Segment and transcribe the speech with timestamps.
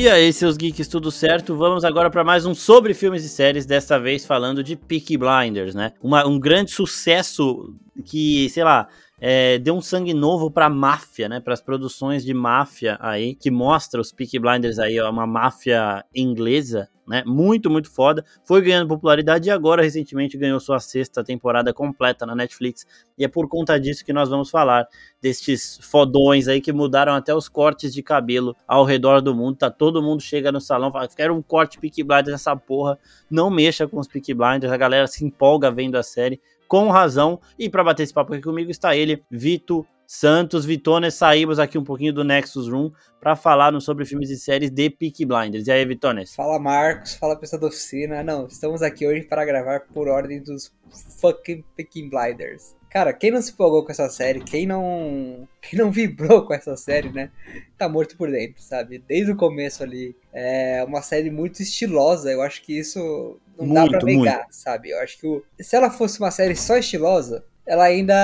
[0.00, 1.54] E aí, seus geeks, tudo certo?
[1.54, 5.74] Vamos agora para mais um sobre filmes e séries, desta vez falando de Peaky Blinders,
[5.74, 5.92] né?
[6.00, 7.74] Uma, um grande sucesso
[8.06, 8.88] que, sei lá,
[9.20, 11.40] é, deu um sangue novo pra máfia, né?
[11.40, 16.02] Para as produções de máfia aí, que mostra os Peaky Blinders aí, ó, uma máfia
[16.14, 17.22] inglesa, né?
[17.26, 18.24] Muito, muito foda.
[18.44, 22.86] Foi ganhando popularidade e agora, recentemente, ganhou sua sexta temporada completa na Netflix.
[23.18, 24.86] E é por conta disso que nós vamos falar
[25.20, 29.58] destes fodões aí que mudaram até os cortes de cabelo ao redor do mundo.
[29.58, 32.98] Tá todo mundo chega no salão, fala, quero um corte Peaky Blinders nessa porra.
[33.30, 36.40] Não mexa com os Peaky Blinders, a galera se empolga vendo a série
[36.70, 37.40] com razão.
[37.58, 40.64] E para bater esse papo aqui comigo está ele, Vito Santos.
[40.64, 44.88] Vitones, saímos aqui um pouquinho do Nexus Room para falar sobre filmes e séries de
[44.88, 45.66] Peaky Blinders.
[45.66, 46.32] E aí, Vitones?
[46.32, 47.14] Fala, Marcos.
[47.14, 48.22] Fala, pessoal da oficina.
[48.22, 50.72] Não, estamos aqui hoje para gravar por ordem dos
[51.20, 52.76] fucking Peaky Blinders.
[52.90, 56.76] Cara, quem não se empolgou com essa série, quem não, quem não vibrou com essa
[56.76, 57.30] série, né,
[57.78, 58.98] tá morto por dentro, sabe?
[59.06, 60.16] Desde o começo ali.
[60.32, 64.56] É uma série muito estilosa, eu acho que isso não muito, dá pra negar, muito.
[64.56, 64.90] sabe?
[64.90, 68.14] Eu acho que o, se ela fosse uma série só estilosa, ela ainda,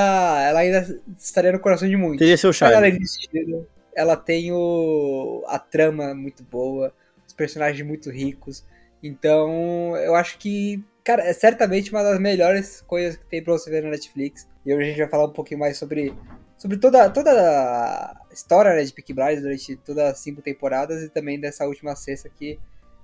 [0.48, 2.19] ela ainda estaria no coração de muitos.
[2.19, 2.74] Teria seu charme.
[2.74, 6.92] Ela, é estilo, ela tem o, a trama muito boa,
[7.24, 8.64] os personagens muito ricos.
[9.00, 13.70] Então, eu acho que, cara, é certamente uma das melhores coisas que tem pra você
[13.70, 14.48] ver na Netflix.
[14.66, 16.12] E hoje a gente vai falar um pouquinho mais sobre,
[16.58, 21.08] sobre toda, toda a história né, de Peaky Blinders durante todas as cinco temporadas e
[21.08, 22.58] também dessa última sexta que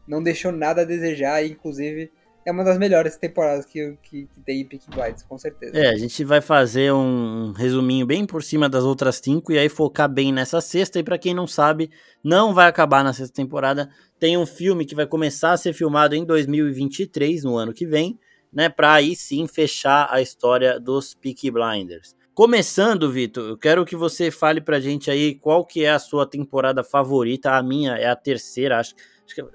[0.05, 2.11] não deixou nada a desejar, inclusive
[2.45, 5.77] é uma das melhores temporadas que, que, que tem em Peaky Blinders, com certeza.
[5.77, 9.69] É, a gente vai fazer um resuminho bem por cima das outras cinco e aí
[9.69, 10.99] focar bem nessa sexta.
[10.99, 11.91] E para quem não sabe,
[12.23, 13.89] não vai acabar na sexta temporada.
[14.19, 18.19] Tem um filme que vai começar a ser filmado em 2023, no ano que vem,
[18.53, 18.69] né?
[18.69, 22.17] Para aí sim fechar a história dos Peaky Blinders.
[22.35, 26.27] Começando, Vitor, eu quero que você fale pra gente aí qual que é a sua
[26.27, 27.53] temporada favorita.
[27.53, 29.03] A minha é a terceira, Acho que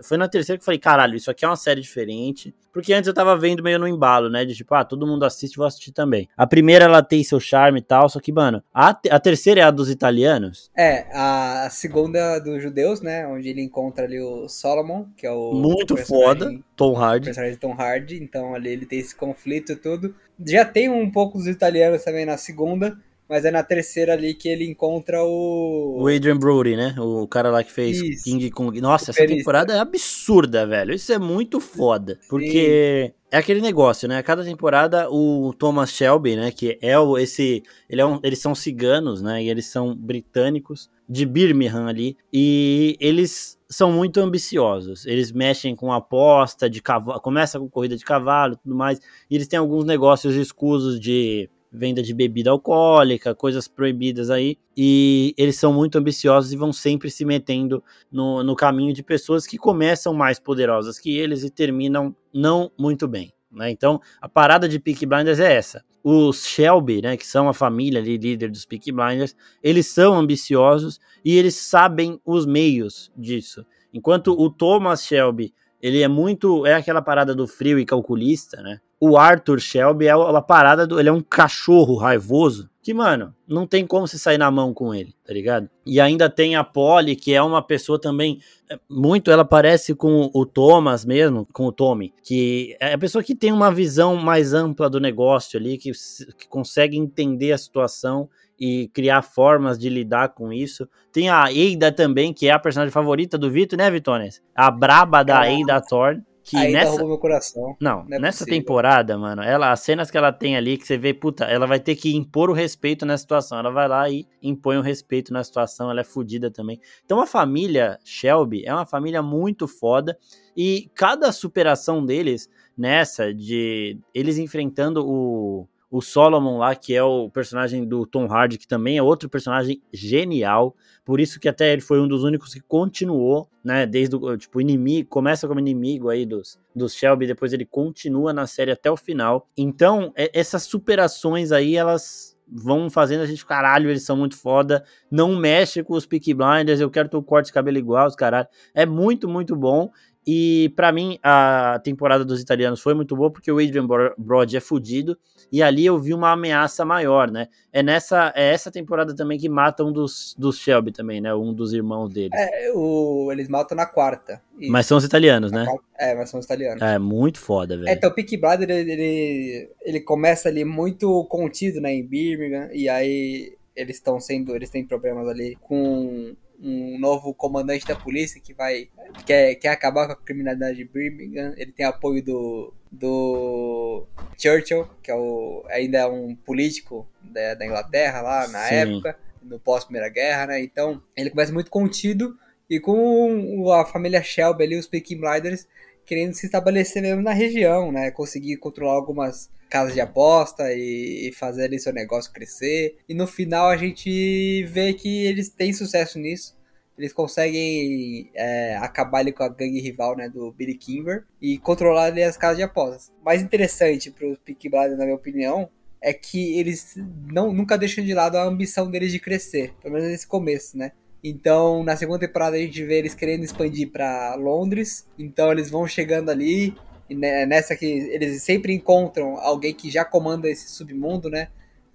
[0.02, 2.54] foi na terceira que eu falei, caralho, isso aqui é uma série diferente.
[2.78, 4.46] Porque antes eu tava vendo meio no embalo, né?
[4.46, 6.30] De tipo, ah, todo mundo assiste, vou assistir também.
[6.38, 9.64] A primeira, ela tem seu charme e tal, só que, mano, a, a terceira é
[9.64, 10.70] a dos italianos?
[10.78, 13.26] É, a segunda é dos judeus, né?
[13.28, 15.54] Onde ele encontra ali o Solomon, que é o.
[15.54, 17.26] Muito foda, Tom Hardy.
[17.26, 20.14] Personagem Tom Hardy, então ali ele tem esse conflito e tudo.
[20.46, 22.96] Já tem um pouco dos italianos também na segunda.
[23.30, 26.02] Mas é na terceira ali que ele encontra o.
[26.02, 26.96] O Adrian Brody, né?
[26.98, 28.24] O cara lá que fez Isso.
[28.24, 28.80] King Kong.
[28.80, 30.94] Nossa, essa temporada é absurda, velho.
[30.94, 32.20] Isso é muito foda.
[32.30, 33.12] Porque.
[33.12, 33.18] Sim.
[33.30, 34.24] É aquele negócio, né?
[34.24, 38.56] Cada temporada o Thomas Shelby, né, que é o esse, ele é um, eles são
[38.56, 39.44] ciganos, né?
[39.44, 45.06] E eles são britânicos de Birmingham ali e eles são muito ambiciosos.
[45.06, 49.00] Eles mexem com aposta de cavalo, começa com corrida de cavalo, tudo mais.
[49.30, 55.34] E eles têm alguns negócios escusos de venda de bebida alcoólica, coisas proibidas aí, e
[55.38, 59.58] eles são muito ambiciosos e vão sempre se metendo no, no caminho de pessoas que
[59.58, 63.32] começam mais poderosas que eles e terminam não muito bem.
[63.52, 63.72] Né?
[63.72, 65.84] Então, a parada de Peaky Blinders é essa.
[66.04, 71.00] Os Shelby, né, que são a família ali, líder dos Peaky Blinders, eles são ambiciosos
[71.24, 73.66] e eles sabem os meios disso.
[73.94, 78.80] Enquanto o Thomas Shelby, ele é muito, é aquela parada do frio e calculista, né?
[79.00, 81.00] O Arthur Shelby é uma parada do.
[81.00, 82.70] Ele é um cachorro raivoso.
[82.82, 85.70] Que, mano, não tem como você sair na mão com ele, tá ligado?
[85.86, 88.40] E ainda tem a Polly, que é uma pessoa também.
[88.70, 93.22] É, muito, ela parece com o Thomas mesmo, com o Tommy, que é a pessoa
[93.24, 95.92] que tem uma visão mais ampla do negócio ali, que,
[96.38, 98.30] que consegue entender a situação
[98.60, 100.88] e criar formas de lidar com isso.
[101.12, 104.42] Tem a Eida também, que é a personagem favorita do Vitor, né, Vitones?
[104.56, 105.50] A braba da.
[105.52, 107.76] Eida Thorne que Ainda nessa meu coração.
[107.80, 108.60] Não, não é nessa possível.
[108.60, 111.78] temporada, mano, ela as cenas que ela tem ali que você vê, puta, ela vai
[111.78, 113.60] ter que impor o respeito na situação.
[113.60, 116.80] Ela vai lá e impõe o respeito na situação, ela é fodida também.
[117.04, 120.18] Então a família Shelby é uma família muito foda
[120.56, 127.30] e cada superação deles nessa de eles enfrentando o o Solomon lá, que é o
[127.30, 130.76] personagem do Tom Hardy, que também é outro personagem genial.
[131.06, 133.86] Por isso que até ele foi um dos únicos que continuou, né?
[133.86, 138.46] Desde o tipo, inimigo, começa como inimigo aí dos, dos Shelby, depois ele continua na
[138.46, 139.48] série até o final.
[139.58, 144.84] Então, essas superações aí, elas vão fazendo a gente, caralho, eles são muito foda.
[145.12, 148.16] Não mexe com os Peaky Blinders, eu quero ter o corte de cabelo igual, os
[148.16, 148.48] caralho.
[148.74, 149.92] É muito, muito bom.
[150.30, 153.88] E para mim, a temporada dos italianos foi muito boa porque o Adrian
[154.18, 155.18] Brody é fudido
[155.50, 157.48] e ali eu vi uma ameaça maior, né?
[157.72, 161.34] É nessa é essa temporada também que matam um dos, dos Shelby também, né?
[161.34, 162.38] Um dos irmãos deles.
[162.38, 164.42] É, o, eles matam na quarta.
[164.60, 164.70] Isso.
[164.70, 165.66] Mas são os italianos, né?
[165.98, 166.82] É, mas são os italianos.
[166.82, 167.88] É, muito foda, velho.
[167.88, 172.68] É, então o Peaky Blinders, ele, ele, ele começa ali muito contido, né, em Birmingham,
[172.74, 178.42] e aí eles estão sendo, eles têm problemas ali com um novo comandante da polícia
[178.42, 178.90] que vai
[179.26, 181.54] quer, quer acabar com a criminalidade de Birmingham.
[181.58, 184.06] Ele tem apoio do, do
[184.38, 188.76] Churchill, que é o, ainda é um político da, da Inglaterra lá na Sim.
[188.76, 190.62] época, no pós-Primeira Guerra, né?
[190.62, 192.38] Então ele começa muito contido
[192.70, 195.68] e com a família Shelby ali, os Peaky Blinders,
[196.06, 198.12] querendo se estabelecer mesmo na região, né?
[198.12, 202.98] Conseguir controlar algumas casas de aposta e, e fazer ali seu negócio crescer.
[203.08, 206.58] E no final a gente vê que eles têm sucesso nisso.
[206.98, 212.06] Eles conseguem é, acabar ali com a gangue rival né, do Billy Kimber e controlar
[212.06, 213.12] ali as casas de apostas.
[213.24, 215.70] Mais interessante para os Peaky Blinders, na minha opinião,
[216.02, 216.96] é que eles
[217.32, 220.92] não, nunca deixam de lado a ambição deles de crescer, pelo menos nesse começo, né?
[221.24, 225.08] Então, na segunda temporada a gente vê eles querendo expandir para Londres.
[225.18, 226.76] Então, eles vão chegando ali.
[227.10, 231.50] E nessa que eles sempre encontram alguém que já comanda esse submundo, né?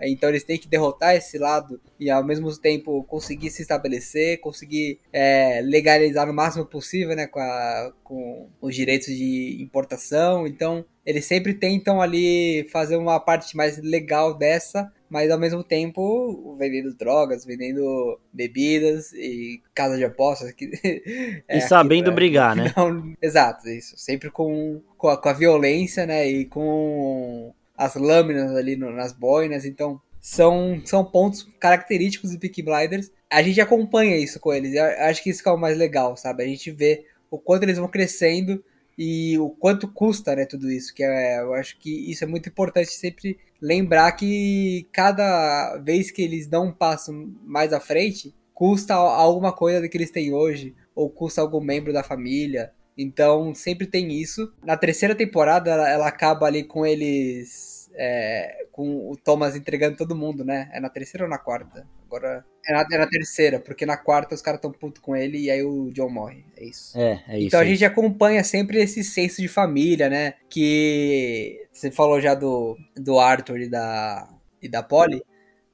[0.05, 4.99] Então eles têm que derrotar esse lado e ao mesmo tempo conseguir se estabelecer, conseguir
[5.13, 10.47] é, legalizar no máximo possível, né, com, a, com os direitos de importação.
[10.47, 16.57] Então eles sempre tentam ali fazer uma parte mais legal dessa, mas ao mesmo tempo
[16.59, 20.53] vendendo drogas, vendendo bebidas e casa de apostas.
[20.53, 20.73] Que,
[21.47, 22.73] é, e sabendo aqui, brigar, né?
[22.75, 23.95] Não, exato, isso.
[23.99, 26.27] Sempre com, com a, com, a, violência, né?
[26.27, 29.67] E com as lâminas ali no, nas boinas.
[29.67, 33.13] Então, são, são pontos característicos de Peaky Blinders.
[33.31, 34.73] A gente acompanha isso com eles.
[34.73, 36.43] Eu acho que isso que é o mais legal, sabe?
[36.43, 38.65] A gente vê o quanto eles vão crescendo
[39.03, 40.95] e o quanto custa, né, tudo isso.
[40.95, 46.23] Que é, eu acho que isso é muito importante sempre lembrar que cada vez que
[46.23, 47.13] eles dão um passo
[47.45, 52.05] mais à frente, custa alguma coisa que eles têm hoje, ou custa algum membro da
[52.05, 52.73] família.
[52.97, 54.53] Então sempre tem isso.
[54.65, 60.15] Na terceira temporada ela, ela acaba ali com eles é, com o Thomas entregando todo
[60.15, 60.71] mundo, né?
[60.73, 61.89] É na terceira ou na quarta?
[62.07, 65.39] Agora é na, é na terceira, porque na quarta os caras tão puto com ele
[65.39, 66.45] e aí o John morre.
[66.57, 66.97] É isso.
[66.99, 67.47] É, é isso.
[67.49, 70.35] Então a gente acompanha sempre esse senso de família, né?
[70.49, 74.29] Que você falou já do, do Arthur e da,
[74.61, 75.23] e da Polly.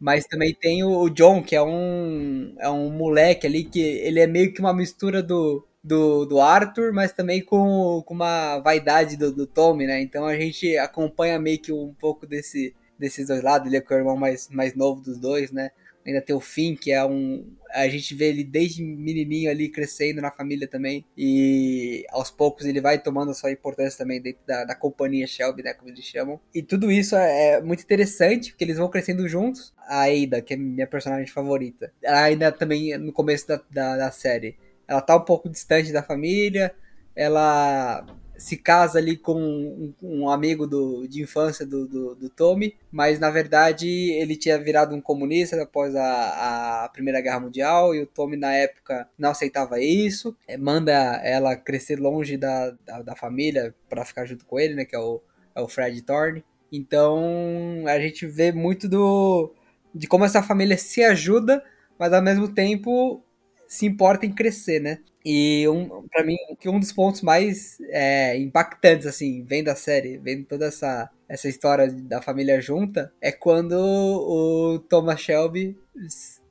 [0.00, 4.26] Mas também tem o John, que é um, é um moleque ali que ele é
[4.28, 9.32] meio que uma mistura do, do, do Arthur, mas também com, com uma vaidade do,
[9.32, 10.00] do Tommy, né?
[10.00, 13.66] Então a gente acompanha meio que um pouco desse, desses dois lados.
[13.66, 15.70] Ele é o irmão mais, mais novo dos dois, né?
[16.08, 17.46] Ainda tem o Finn, que é um.
[17.70, 21.04] A gente vê ele desde menininho ali crescendo na família também.
[21.16, 25.62] E aos poucos ele vai tomando a sua importância também dentro da, da companhia Shelby,
[25.62, 25.74] né?
[25.74, 26.40] Como eles chamam.
[26.54, 29.74] E tudo isso é, é muito interessante, porque eles vão crescendo juntos.
[29.86, 31.92] A Ada, que é minha personagem favorita.
[32.02, 34.56] Ela ainda também no começo da, da, da série
[34.88, 36.74] ela tá um pouco distante da família,
[37.14, 38.06] ela
[38.38, 43.18] se casa ali com um, um amigo do, de infância do, do, do, Tommy, mas
[43.18, 48.06] na verdade ele tinha virado um comunista após a, a Primeira Guerra Mundial e o
[48.06, 50.92] Tommy na época não aceitava isso, é, manda
[51.24, 55.00] ela crescer longe da, da, da família para ficar junto com ele, né, que é
[55.00, 55.20] o,
[55.56, 56.44] é o Fred Thorne.
[56.72, 59.52] Então a gente vê muito do
[59.92, 61.64] de como essa família se ajuda,
[61.98, 63.24] mas ao mesmo tempo
[63.68, 64.98] se importa em crescer, né?
[65.24, 66.36] E um, para mim,
[66.66, 71.92] um dos pontos mais é, impactantes, assim, vendo a série, vendo toda essa, essa história
[71.92, 75.76] da família junta, é quando o Thomas Shelby,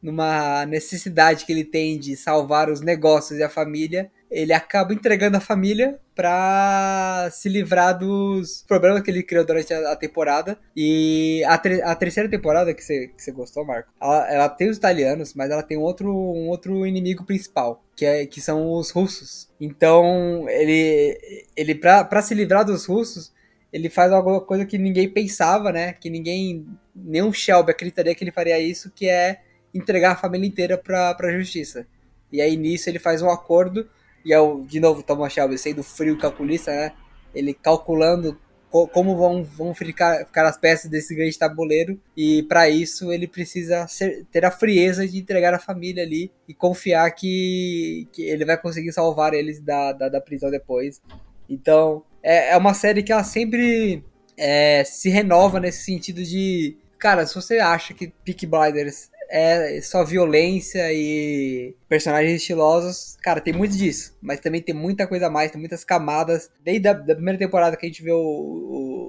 [0.02, 5.38] numa necessidade que ele tem de salvar os negócios e a família, ele acaba entregando
[5.38, 10.58] a família para se livrar dos problemas que ele criou durante a, temporada.
[10.76, 11.54] E a,
[11.92, 15.78] a, terceira temporada que você, gostou, Marco, ela, ela, tem os italianos, mas ela tem
[15.78, 19.50] outro, um outro inimigo principal, que, é, que são os russos.
[19.62, 23.32] Então, ele, ele para se livrar dos russos,
[23.72, 25.94] ele faz alguma coisa que ninguém pensava, né?
[25.94, 26.66] Que ninguém,
[26.96, 29.42] nenhum Shelby acreditaria que ele faria isso, que é
[29.74, 31.86] entregar a família inteira para a justiça.
[32.32, 33.88] E aí nisso ele faz um acordo
[34.28, 36.92] e é o, de novo, Thomas Shelby sendo frio calculista, né?
[37.34, 38.38] Ele calculando
[38.70, 41.98] co como vão, vão ficar, ficar as peças desse grande tabuleiro.
[42.16, 46.54] E para isso ele precisa ser, ter a frieza de entregar a família ali e
[46.54, 51.02] confiar que, que ele vai conseguir salvar eles da, da, da prisão depois.
[51.50, 54.04] Então, é, é uma série que ela sempre
[54.36, 56.76] é, se renova nesse sentido de.
[57.00, 63.18] Cara, se você acha que Peak Blinders é só violência e personagens estilosos.
[63.22, 66.50] Cara, tem muito disso, mas também tem muita coisa a mais, tem muitas camadas.
[66.64, 68.18] Desde a da primeira temporada que a gente vê o,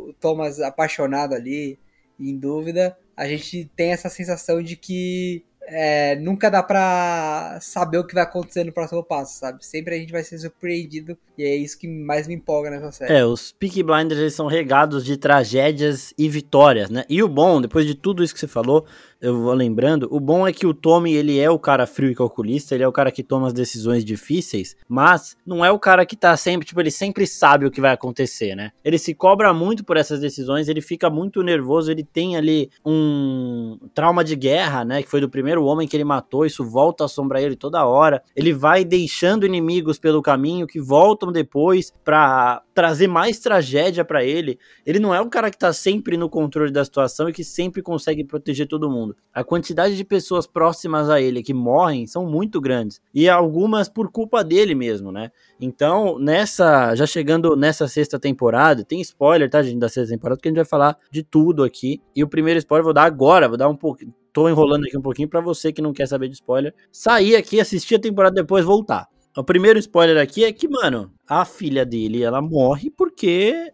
[0.08, 1.78] o Thomas apaixonado ali,
[2.18, 8.04] em dúvida, a gente tem essa sensação de que é, nunca dá pra saber o
[8.04, 9.64] que vai acontecer no próximo passo, sabe?
[9.64, 13.12] Sempre a gente vai ser surpreendido e é isso que mais me empolga nessa série.
[13.12, 17.04] É, os Peaky Blinders eles são regados de tragédias e vitórias, né?
[17.08, 18.86] E o bom, depois de tudo isso que você falou,
[19.20, 22.14] eu vou lembrando, o bom é que o Tommy, ele é o cara frio e
[22.14, 26.06] calculista, ele é o cara que toma as decisões difíceis, mas não é o cara
[26.06, 28.70] que tá sempre, tipo, ele sempre sabe o que vai acontecer, né?
[28.84, 33.78] Ele se cobra muito por essas decisões, ele fica muito nervoso, ele tem ali um
[33.94, 37.06] trauma de guerra, né, que foi do primeiro homem que ele matou, isso volta a
[37.06, 38.22] assombrar ele toda hora.
[38.36, 44.56] Ele vai deixando inimigos pelo caminho que voltam depois para trazer mais tragédia para ele.
[44.86, 47.82] Ele não é o cara que tá sempre no controle da situação e que sempre
[47.82, 49.16] consegue proteger todo mundo.
[49.34, 53.00] A quantidade de pessoas próximas a ele que morrem são muito grandes.
[53.12, 55.32] E algumas por culpa dele mesmo, né?
[55.60, 56.94] Então, nessa.
[56.94, 60.58] Já chegando nessa sexta temporada, tem spoiler, tá, gente, da sexta temporada, porque a gente
[60.58, 62.00] vai falar de tudo aqui.
[62.14, 64.04] E o primeiro spoiler eu vou dar agora, vou dar um pouco.
[64.32, 66.72] Tô enrolando aqui um pouquinho para você que não quer saber de spoiler.
[66.92, 69.08] Sair aqui, assistir a temporada depois voltar.
[69.38, 73.72] O primeiro spoiler aqui é que, mano, a filha dele, ela morre porque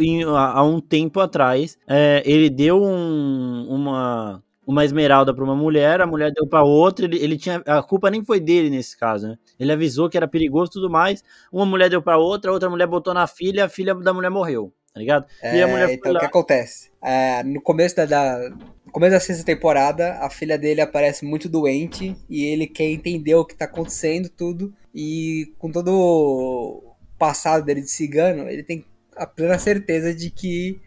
[0.00, 6.00] em, há um tempo atrás, é, ele deu um, uma uma esmeralda para uma mulher,
[6.00, 9.28] a mulher deu para outra, ele, ele tinha a culpa nem foi dele nesse caso,
[9.28, 9.36] né?
[9.58, 11.22] Ele avisou que era perigoso e tudo mais.
[11.52, 14.72] Uma mulher deu para outra, outra mulher botou na filha, a filha da mulher morreu,
[14.92, 15.26] tá ligado?
[15.42, 16.90] É, e a mulher então o que acontece?
[17.02, 18.50] É, no começo da, da
[18.84, 23.34] no começo da sexta temporada, a filha dele aparece muito doente e ele quer entender
[23.34, 28.84] o que tá acontecendo tudo e com todo o passado dele de cigano, ele tem
[29.16, 30.80] a plena certeza de que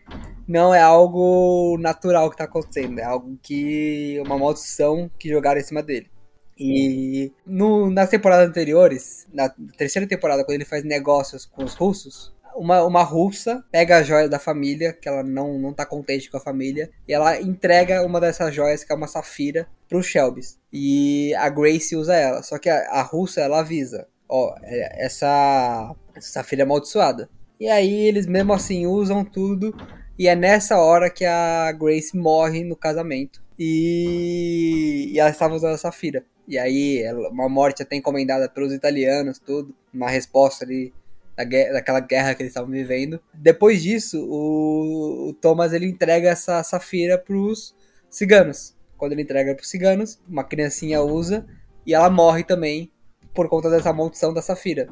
[0.48, 4.22] não é algo natural que tá acontecendo, é algo que.
[4.26, 6.10] uma maldição que jogaram em cima dele.
[6.58, 12.35] E no, nas temporadas anteriores, na terceira temporada, quando ele faz negócios com os russos,
[12.56, 16.38] uma, uma russa pega a joia da família, que ela não, não tá contente com
[16.38, 20.60] a família, e ela entrega uma dessas joias, que é uma safira, pro Shelbys.
[20.72, 22.42] E a Grace usa ela.
[22.42, 27.30] Só que a, a russa, ela avisa: ó, é, essa, essa safira é amaldiçoada.
[27.60, 29.76] E aí eles mesmo assim usam tudo.
[30.18, 33.44] E é nessa hora que a Grace morre no casamento.
[33.60, 36.26] E, e ela estava usando a Safira.
[36.48, 39.74] E aí, uma morte até encomendada pelos italianos, tudo.
[39.94, 40.94] Uma resposta ali
[41.36, 43.20] da guerra, daquela guerra que eles estavam vivendo.
[43.34, 47.76] Depois disso, o, o Thomas ele entrega essa Safira pros
[48.10, 48.76] ciganos.
[48.98, 51.46] Quando ele entrega para os ciganos, uma criancinha usa
[51.86, 52.92] e ela morre também
[53.34, 54.88] por conta dessa maldição da Safira.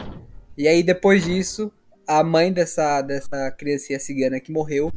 [0.58, 1.72] E aí, depois disso,
[2.06, 4.92] a mãe dessa, dessa criancinha cigana que morreu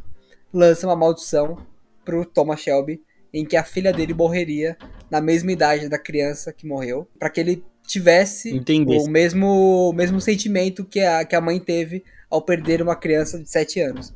[0.52, 1.56] lança uma maldição
[2.04, 4.76] pro Thomas Shelby em que a filha dele morreria
[5.10, 8.96] na mesma idade da criança que morreu, para que ele tivesse Entendi.
[8.98, 13.38] o mesmo, o mesmo sentimento que a, que a mãe teve ao perder uma criança
[13.38, 14.14] de 7 anos.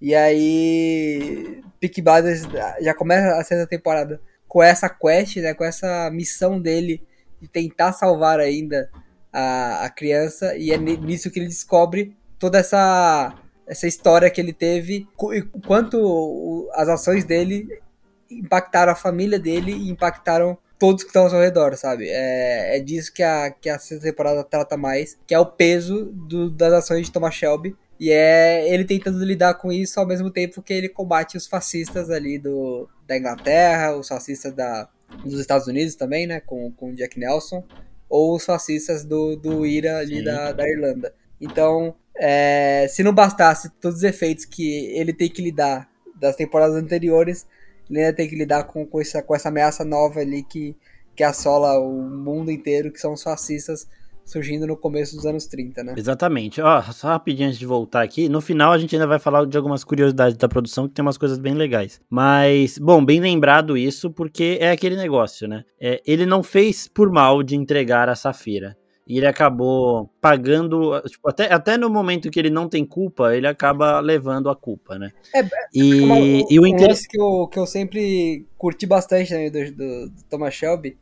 [0.00, 2.42] E aí, Peaky Blinders
[2.80, 7.02] já começa a sexta temporada com essa quest, né, com essa missão dele
[7.40, 8.90] de tentar salvar ainda
[9.32, 13.34] a, a criança, e é nisso que ele descobre toda essa
[13.66, 17.80] essa história que ele teve e quanto as ações dele
[18.28, 22.08] impactaram a família dele e impactaram todos que estão ao seu redor, sabe?
[22.08, 26.06] É, é disso que a, que a sexta temporada trata mais, que é o peso
[26.06, 27.76] do, das ações de Thomas Shelby.
[28.00, 32.08] E é ele tentando lidar com isso ao mesmo tempo que ele combate os fascistas
[32.08, 34.88] ali do, da Inglaterra, os fascistas da,
[35.22, 36.40] dos Estados Unidos também, né?
[36.40, 37.62] Com, com Jack Nelson,
[38.08, 41.12] ou os fascistas do, do IRA ali da, da Irlanda.
[41.38, 45.86] Então, é, se não bastasse todos os efeitos que ele tem que lidar
[46.18, 47.46] das temporadas anteriores,
[47.90, 50.76] ele ainda tem que lidar com, com, essa, com essa ameaça nova ali que,
[51.14, 53.86] que assola o mundo inteiro, que são os fascistas
[54.24, 55.94] surgindo no começo dos anos 30, né?
[55.96, 56.60] Exatamente.
[56.60, 59.56] Ó, só rapidinho antes de voltar aqui, no final a gente ainda vai falar de
[59.56, 62.00] algumas curiosidades da produção, que tem umas coisas bem legais.
[62.08, 65.64] Mas, bom, bem lembrado isso, porque é aquele negócio, né?
[65.80, 68.76] É, ele não fez por mal de entregar a Safira
[69.10, 73.48] e ele acabou pagando, tipo, até, até no momento que ele não tem culpa, ele
[73.48, 75.10] acaba levando a culpa, né?
[75.34, 79.50] É, e, uma, o, e o interesse que eu, que eu sempre curti bastante né,
[79.50, 80.96] do, do, do, Thomas Shelby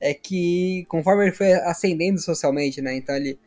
[0.00, 2.96] é que conforme ele foi ascendendo socialmente, né?
[2.96, 3.38] Então ele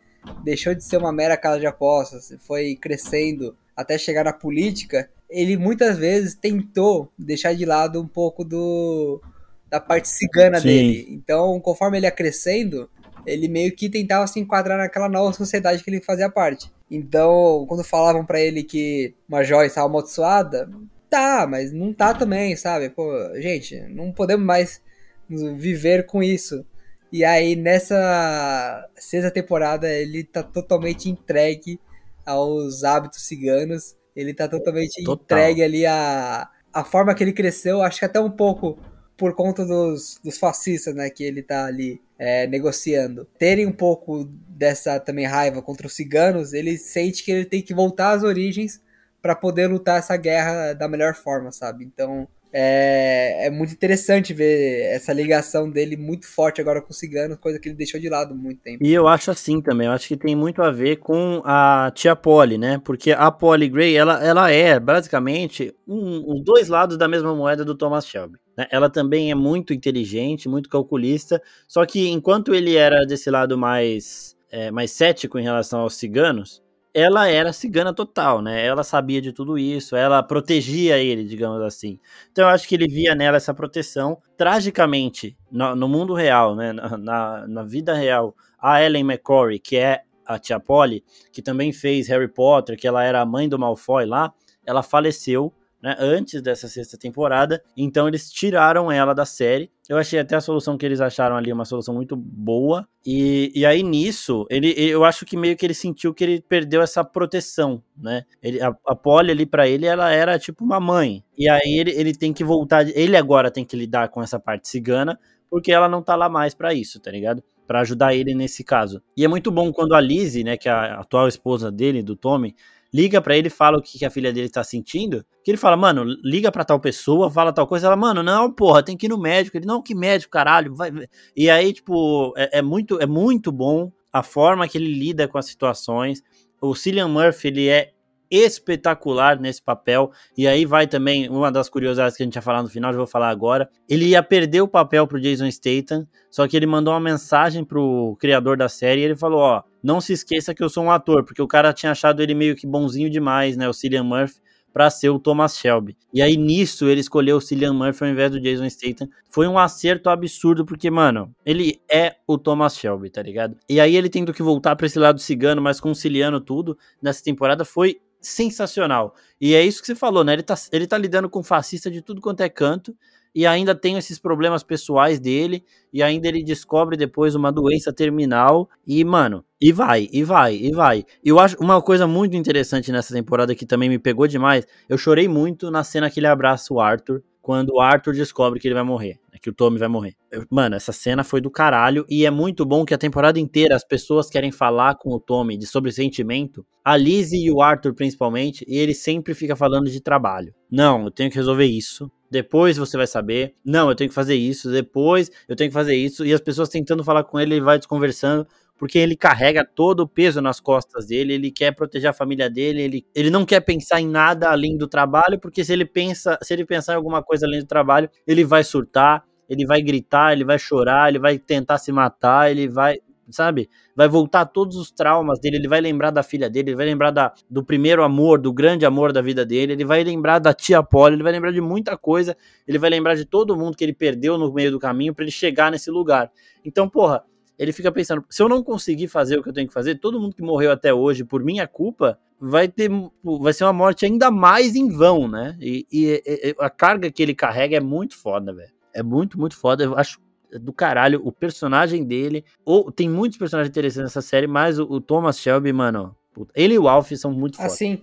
[0.45, 5.57] deixou de ser uma mera casa de apostas, foi crescendo até chegar na política, ele
[5.57, 9.21] muitas vezes tentou deixar de lado um pouco do
[9.69, 10.67] da parte cigana Sim.
[10.67, 11.07] dele.
[11.09, 12.89] Então, conforme ele ia crescendo,
[13.25, 16.71] ele meio que tentava se enquadrar naquela nova sociedade que ele fazia parte.
[16.89, 20.69] Então, quando falavam para ele que uma joia estava amaldiçoada,
[21.09, 22.89] tá, mas não tá também, sabe?
[22.89, 24.81] Pô, gente, não podemos mais
[25.29, 26.65] viver com isso.
[27.11, 31.79] E aí, nessa sexta temporada, ele tá totalmente entregue
[32.25, 33.95] aos hábitos ciganos.
[34.15, 35.23] Ele tá totalmente Total.
[35.23, 37.81] entregue ali a, a forma que ele cresceu.
[37.81, 38.77] Acho que até um pouco
[39.17, 44.25] por conta dos, dos fascistas, né, que ele tá ali é, negociando, terem um pouco
[44.47, 48.81] dessa também raiva contra os ciganos, ele sente que ele tem que voltar às origens
[49.21, 51.83] para poder lutar essa guerra da melhor forma, sabe?
[51.83, 57.37] Então é, é muito interessante ver essa ligação dele muito forte agora com os ciganos,
[57.37, 58.81] coisa que ele deixou de lado muito tempo.
[58.81, 62.15] E eu acho assim também, eu acho que tem muito a ver com a tia
[62.15, 62.79] Polly, né?
[62.85, 67.65] Porque a Polly Gray, ela, ela é basicamente um, os dois lados da mesma moeda
[67.65, 68.37] do Thomas Shelby.
[68.57, 68.67] Né?
[68.71, 74.35] Ela também é muito inteligente, muito calculista, só que enquanto ele era desse lado mais,
[74.49, 76.63] é, mais cético em relação aos ciganos,
[76.95, 78.65] ela era cigana total, né?
[78.65, 81.99] Ela sabia de tudo isso, ela protegia ele, digamos assim.
[82.31, 84.17] Então eu acho que ele via nela essa proteção.
[84.37, 86.71] Tragicamente, no, no mundo real, né?
[86.71, 92.07] Na, na, vida real, a Ellen McCory, que é a tia Polly, que também fez
[92.07, 94.33] Harry Potter, que ela era a mãe do Malfoy lá,
[94.65, 95.53] ela faleceu
[95.85, 99.69] né, antes dessa sexta temporada, então eles tiraram ela da série.
[99.87, 102.87] Eu achei até a solução que eles acharam ali uma solução muito boa.
[103.05, 106.81] E, e aí nisso, ele, eu acho que meio que ele sentiu que ele perdeu
[106.81, 108.23] essa proteção, né?
[108.41, 111.23] Ele, a, a Polly ali para ele, ela era tipo uma mãe.
[111.37, 114.67] E aí ele, ele tem que voltar, ele agora tem que lidar com essa parte
[114.67, 115.19] cigana,
[115.51, 117.43] porque ela não tá lá mais para isso, tá ligado?
[117.67, 119.03] Para ajudar ele nesse caso.
[119.15, 122.15] E é muito bom quando a Lizzie, né, que é a atual esposa dele, do
[122.15, 122.55] Tommy,
[122.95, 125.75] liga para ele, fala o que, que a filha dele tá sentindo, que ele fala,
[125.75, 129.09] mano, liga pra tal pessoa, fala tal coisa, ela, mano, não, porra, tem que ir
[129.09, 129.57] no médico.
[129.57, 130.91] Ele, não, que médico, caralho, vai.
[131.35, 135.37] E aí, tipo, é, é muito, é muito bom a forma que ele lida com
[135.37, 136.23] as situações.
[136.61, 137.91] O Cillian Murphy, ele é
[138.29, 140.11] espetacular nesse papel.
[140.37, 142.97] E aí vai também uma das curiosidades que a gente ia falar no final, eu
[142.97, 143.69] vou falar agora.
[143.89, 148.15] Ele ia perder o papel pro Jason Statham, só que ele mandou uma mensagem pro
[148.19, 151.23] criador da série e ele falou: Ó, não se esqueça que eu sou um ator,
[151.23, 153.67] porque o cara tinha achado ele meio que bonzinho demais, né?
[153.67, 155.95] O Cillian Murphy para ser o Thomas Shelby.
[156.13, 159.07] E aí nisso ele escolheu o Cillian Murphy ao invés do Jason Statham.
[159.29, 163.55] Foi um acerto absurdo porque, mano, ele é o Thomas Shelby, tá ligado?
[163.69, 167.63] E aí ele tendo que voltar para esse lado cigano, mas conciliando tudo nessa temporada
[167.63, 169.13] foi sensacional.
[169.39, 170.33] E é isso que você falou, né?
[170.33, 172.95] Ele tá, ele tá lidando com fascista de tudo quanto é canto,
[173.33, 178.69] e ainda tem esses problemas pessoais dele, e ainda ele descobre depois uma doença terminal,
[178.87, 181.03] e, mano, e vai, e vai, e vai.
[181.23, 185.27] Eu acho uma coisa muito interessante nessa temporada que também me pegou demais, eu chorei
[185.27, 188.83] muito na cena que ele abraça o Arthur, quando o Arthur descobre que ele vai
[188.83, 190.15] morrer, né, que o Tommy vai morrer.
[190.49, 193.85] Mano, essa cena foi do caralho e é muito bom que a temporada inteira as
[193.85, 196.65] pessoas querem falar com o Tommy de sobre sentimento.
[196.83, 200.55] A Lizzie e o Arthur principalmente, e ele sempre fica falando de trabalho.
[200.71, 202.11] Não, eu tenho que resolver isso.
[202.29, 203.55] Depois você vai saber.
[203.63, 204.71] Não, eu tenho que fazer isso.
[204.71, 206.25] Depois eu tenho que fazer isso.
[206.25, 210.07] E as pessoas tentando falar com ele, ele vai desconversando porque ele carrega todo o
[210.07, 214.01] peso nas costas dele, ele quer proteger a família dele, ele, ele não quer pensar
[214.01, 217.45] em nada além do trabalho, porque se ele pensa, se ele pensar em alguma coisa
[217.45, 221.77] além do trabalho, ele vai surtar, ele vai gritar, ele vai chorar, ele vai tentar
[221.77, 222.97] se matar, ele vai,
[223.29, 223.69] sabe?
[223.95, 227.11] Vai voltar todos os traumas dele, ele vai lembrar da filha dele, ele vai lembrar
[227.11, 230.83] da, do primeiro amor, do grande amor da vida dele, ele vai lembrar da tia
[230.83, 232.35] Polly, ele vai lembrar de muita coisa,
[232.67, 235.31] ele vai lembrar de todo mundo que ele perdeu no meio do caminho para ele
[235.31, 236.31] chegar nesse lugar.
[236.63, 237.23] Então, porra,
[237.57, 240.19] ele fica pensando: se eu não conseguir fazer o que eu tenho que fazer, todo
[240.19, 242.89] mundo que morreu até hoje por minha culpa vai ter
[243.23, 245.57] vai ser uma morte ainda mais em vão, né?
[245.59, 248.73] E, e, e a carga que ele carrega é muito foda, velho.
[248.93, 249.83] É muito, muito foda.
[249.83, 250.19] Eu acho
[250.59, 252.43] do caralho o personagem dele.
[252.63, 256.75] Ou tem muitos personagens interessantes nessa série, mas o, o Thomas Shelby, mano, puta, ele
[256.75, 257.75] e o Alf são muito fortes.
[257.75, 258.01] Assim,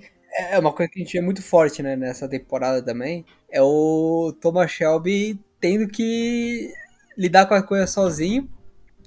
[0.51, 3.25] é uma coisa que a gente é muito forte, né, nessa temporada também.
[3.51, 6.73] É o Thomas Shelby tendo que
[7.17, 8.49] lidar com a coisa sozinho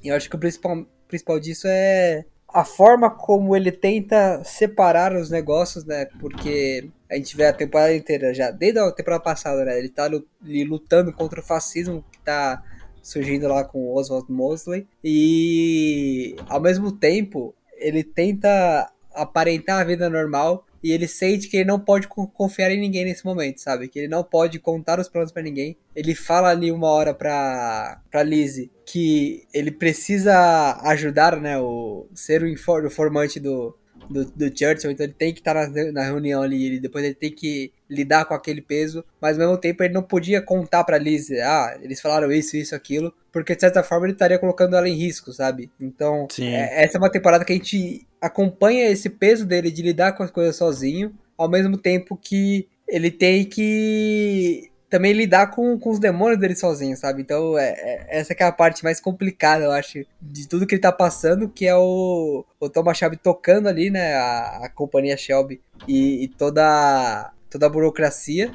[0.05, 5.15] e eu acho que o principal, principal disso é a forma como ele tenta separar
[5.15, 6.05] os negócios, né?
[6.19, 9.79] Porque a gente vê a temporada inteira já, desde a temporada passada, né?
[9.79, 10.07] Ele tá
[10.43, 12.63] lutando contra o fascismo que tá
[13.05, 14.87] surgindo lá com o Oswald Mosley.
[15.03, 21.65] E ao mesmo tempo, ele tenta aparentar a vida normal e ele sente que ele
[21.65, 23.87] não pode confiar em ninguém nesse momento, sabe?
[23.87, 25.77] Que ele não pode contar os planos para ninguém.
[25.95, 31.59] Ele fala ali uma hora pra, pra Lizzie que ele precisa ajudar, né?
[31.59, 33.75] O, ser o, informante do,
[34.09, 37.13] do, do Churchill, então ele tem que estar na, na reunião ali, e depois ele
[37.13, 40.97] tem que lidar com aquele peso, mas ao mesmo tempo ele não podia contar pra
[40.97, 44.89] Liz, ah, eles falaram isso, isso, aquilo, porque de certa forma ele estaria colocando ela
[44.89, 45.69] em risco, sabe?
[45.79, 50.13] Então, é, essa é uma temporada que a gente acompanha esse peso dele de lidar
[50.13, 55.89] com as coisas sozinho, ao mesmo tempo que ele tem que também lidar com, com
[55.89, 57.21] os demônios dele sozinho, sabe?
[57.21, 60.81] Então, é, é, essa é a parte mais complicada, eu acho, de tudo que ele
[60.81, 65.61] tá passando, que é o, o Thomas Shelby tocando ali, né, a, a companhia Shelby
[65.87, 68.51] e, e toda, toda a burocracia,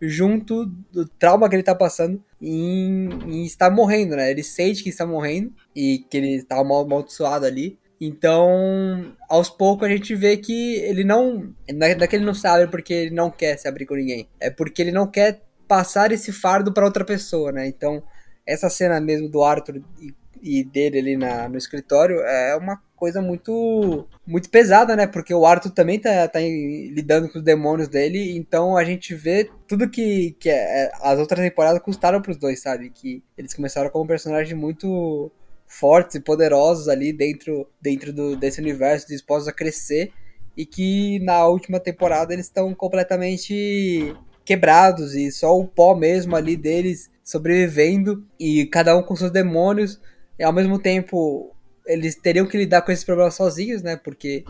[0.00, 4.30] junto do trauma que ele tá passando em, em estar morrendo, né?
[4.30, 7.78] Ele sente que está morrendo e que ele tá amaldiçoado ali.
[8.00, 11.54] Então, aos poucos a gente vê que ele não.
[11.72, 14.28] Não é que ele não sabe porque ele não quer se abrir com ninguém.
[14.38, 17.66] É porque ele não quer passar esse fardo para outra pessoa, né?
[17.66, 18.02] Então,
[18.46, 23.20] essa cena mesmo do Arthur e, e dele ali na, no escritório é uma coisa
[23.20, 25.06] muito muito pesada, né?
[25.06, 29.50] Porque o Arthur também tá, tá lidando com os demônios dele, então a gente vê
[29.66, 32.90] tudo que, que é, as outras temporadas custaram pros dois, sabe?
[32.90, 35.30] Que eles começaram como personagens muito
[35.66, 40.12] fortes e poderosos ali dentro, dentro do, desse universo, dispostos a crescer,
[40.56, 46.56] e que na última temporada eles estão completamente quebrados e só o pó mesmo ali
[46.56, 50.00] deles sobrevivendo e cada um com seus demônios
[50.38, 51.54] e ao mesmo tempo
[51.86, 53.96] eles teriam que lidar com esses problemas sozinhos, né?
[53.96, 54.44] Porque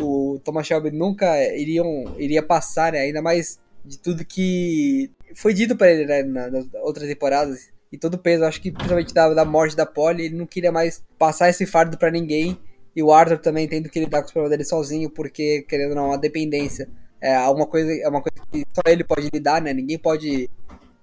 [0.00, 3.00] o Thomas Shelby nunca iriam, iria passar, né?
[3.00, 6.22] ainda mais de tudo que foi dito para ele né?
[6.22, 10.26] nas outras temporadas e todo o peso, acho que principalmente da, da morte da Polly,
[10.26, 12.58] ele não queria mais passar esse fardo para ninguém.
[12.94, 15.96] E o Arthur também tendo que lidar com os problemas dele sozinho, porque, querendo ou
[15.96, 16.88] não, a dependência
[17.20, 19.72] é uma coisa, é uma coisa que só ele pode lidar, né?
[19.72, 20.48] Ninguém pode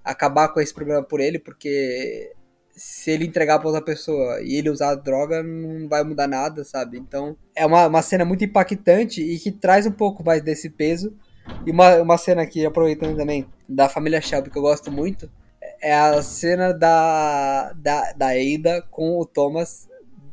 [0.04, 2.32] acabar com esse problema por ele, porque
[2.76, 6.98] se ele entregar pra outra pessoa e ele usar droga, não vai mudar nada, sabe?
[6.98, 11.16] Então, é uma, uma cena muito impactante e que traz um pouco mais desse peso.
[11.66, 15.30] E uma, uma cena aqui, aproveitando também, da família Shelby, que eu gosto muito,
[15.82, 19.88] é a cena da, da, da Ada com o Thomas,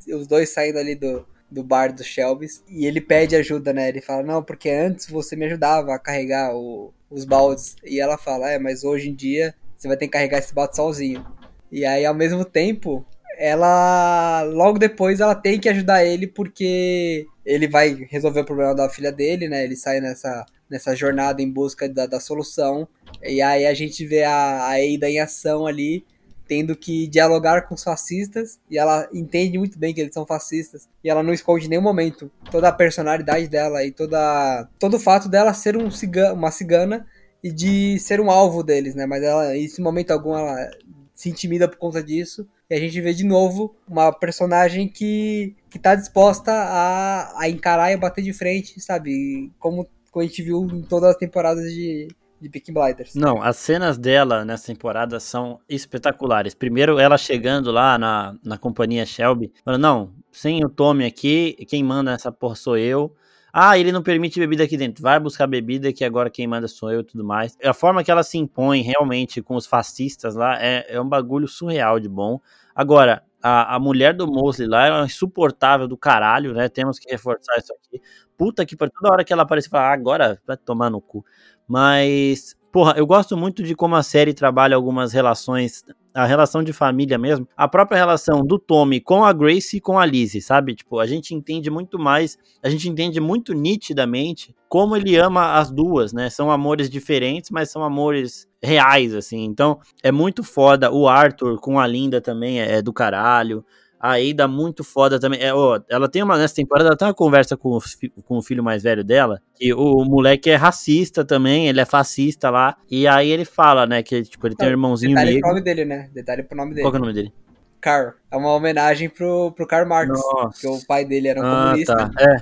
[0.08, 3.88] os dois saindo ali do, do bar do Shelby's, e ele pede ajuda, né?
[3.88, 7.76] Ele fala, não, porque antes você me ajudava a carregar o, os baldes.
[7.84, 10.76] E ela fala, é, mas hoje em dia você vai ter que carregar esse balde
[10.76, 11.24] sozinho.
[11.70, 13.04] E aí, ao mesmo tempo,
[13.38, 18.88] ela logo depois ela tem que ajudar ele porque ele vai resolver o problema da
[18.88, 19.64] filha dele, né?
[19.64, 22.86] Ele sai nessa, nessa jornada em busca da, da solução.
[23.22, 26.04] E aí a gente vê a, a Eida em ação ali,
[26.52, 30.86] tendo que dialogar com os fascistas, e ela entende muito bem que eles são fascistas,
[31.02, 35.00] e ela não esconde em nenhum momento toda a personalidade dela e toda, todo o
[35.00, 37.06] fato dela ser um cigana, uma cigana
[37.42, 39.06] e de ser um alvo deles, né?
[39.06, 40.70] Mas ela, em momento algum, ela
[41.14, 42.46] se intimida por conta disso.
[42.68, 47.92] E a gente vê de novo uma personagem que, que tá disposta a, a encarar
[47.92, 49.50] e bater de frente, sabe?
[49.58, 52.08] Como, como a gente viu em todas as temporadas de,
[52.42, 53.14] de Peaky Blinders.
[53.14, 56.54] Não, as cenas dela nessa temporada são espetaculares.
[56.54, 61.84] Primeiro, ela chegando lá na, na companhia Shelby, falando, não, sem o Tommy aqui, quem
[61.84, 63.14] manda essa porra sou eu.
[63.52, 65.02] Ah, ele não permite bebida aqui dentro.
[65.02, 67.56] Vai buscar bebida que agora quem manda sou eu e tudo mais.
[67.62, 71.46] A forma que ela se impõe realmente com os fascistas lá é, é um bagulho
[71.46, 72.40] surreal de bom.
[72.74, 76.68] Agora, a, a mulher do Mosley lá é insuportável do caralho, né?
[76.70, 78.00] Temos que reforçar isso aqui.
[78.38, 81.24] Puta que por toda hora que ela aparece, fala, ah, agora vai tomar no cu.
[81.68, 86.72] Mas Porra, eu gosto muito de como a série trabalha algumas relações, a relação de
[86.72, 90.74] família mesmo, a própria relação do Tommy com a Grace e com a Lizzie, sabe?
[90.74, 95.70] Tipo, a gente entende muito mais, a gente entende muito nitidamente como ele ama as
[95.70, 96.30] duas, né?
[96.30, 99.44] São amores diferentes, mas são amores reais, assim.
[99.44, 100.90] Então, é muito foda.
[100.90, 103.62] O Arthur com a Linda também é, é do caralho.
[104.02, 105.40] A Ada muito foda também.
[105.40, 107.80] É, ó, ela tem uma, nessa temporada, ela tem uma conversa com o,
[108.24, 112.50] com o filho mais velho dela, que o, moleque é racista também, ele é fascista
[112.50, 112.76] lá.
[112.90, 115.42] E aí ele fala, né, que tipo, ele tem um irmãozinho Detalhe negro.
[115.42, 116.10] pro nome dele, né?
[116.12, 116.82] Detalhe pro nome dele.
[116.82, 117.32] Qual que é o nome dele?
[117.80, 118.12] Carl.
[118.30, 120.08] É uma homenagem pro, pro Karl Marx.
[120.08, 120.60] Nossa.
[120.60, 121.94] Que o pai dele era um ah, comunista.
[121.94, 122.10] Tá.
[122.18, 122.36] É.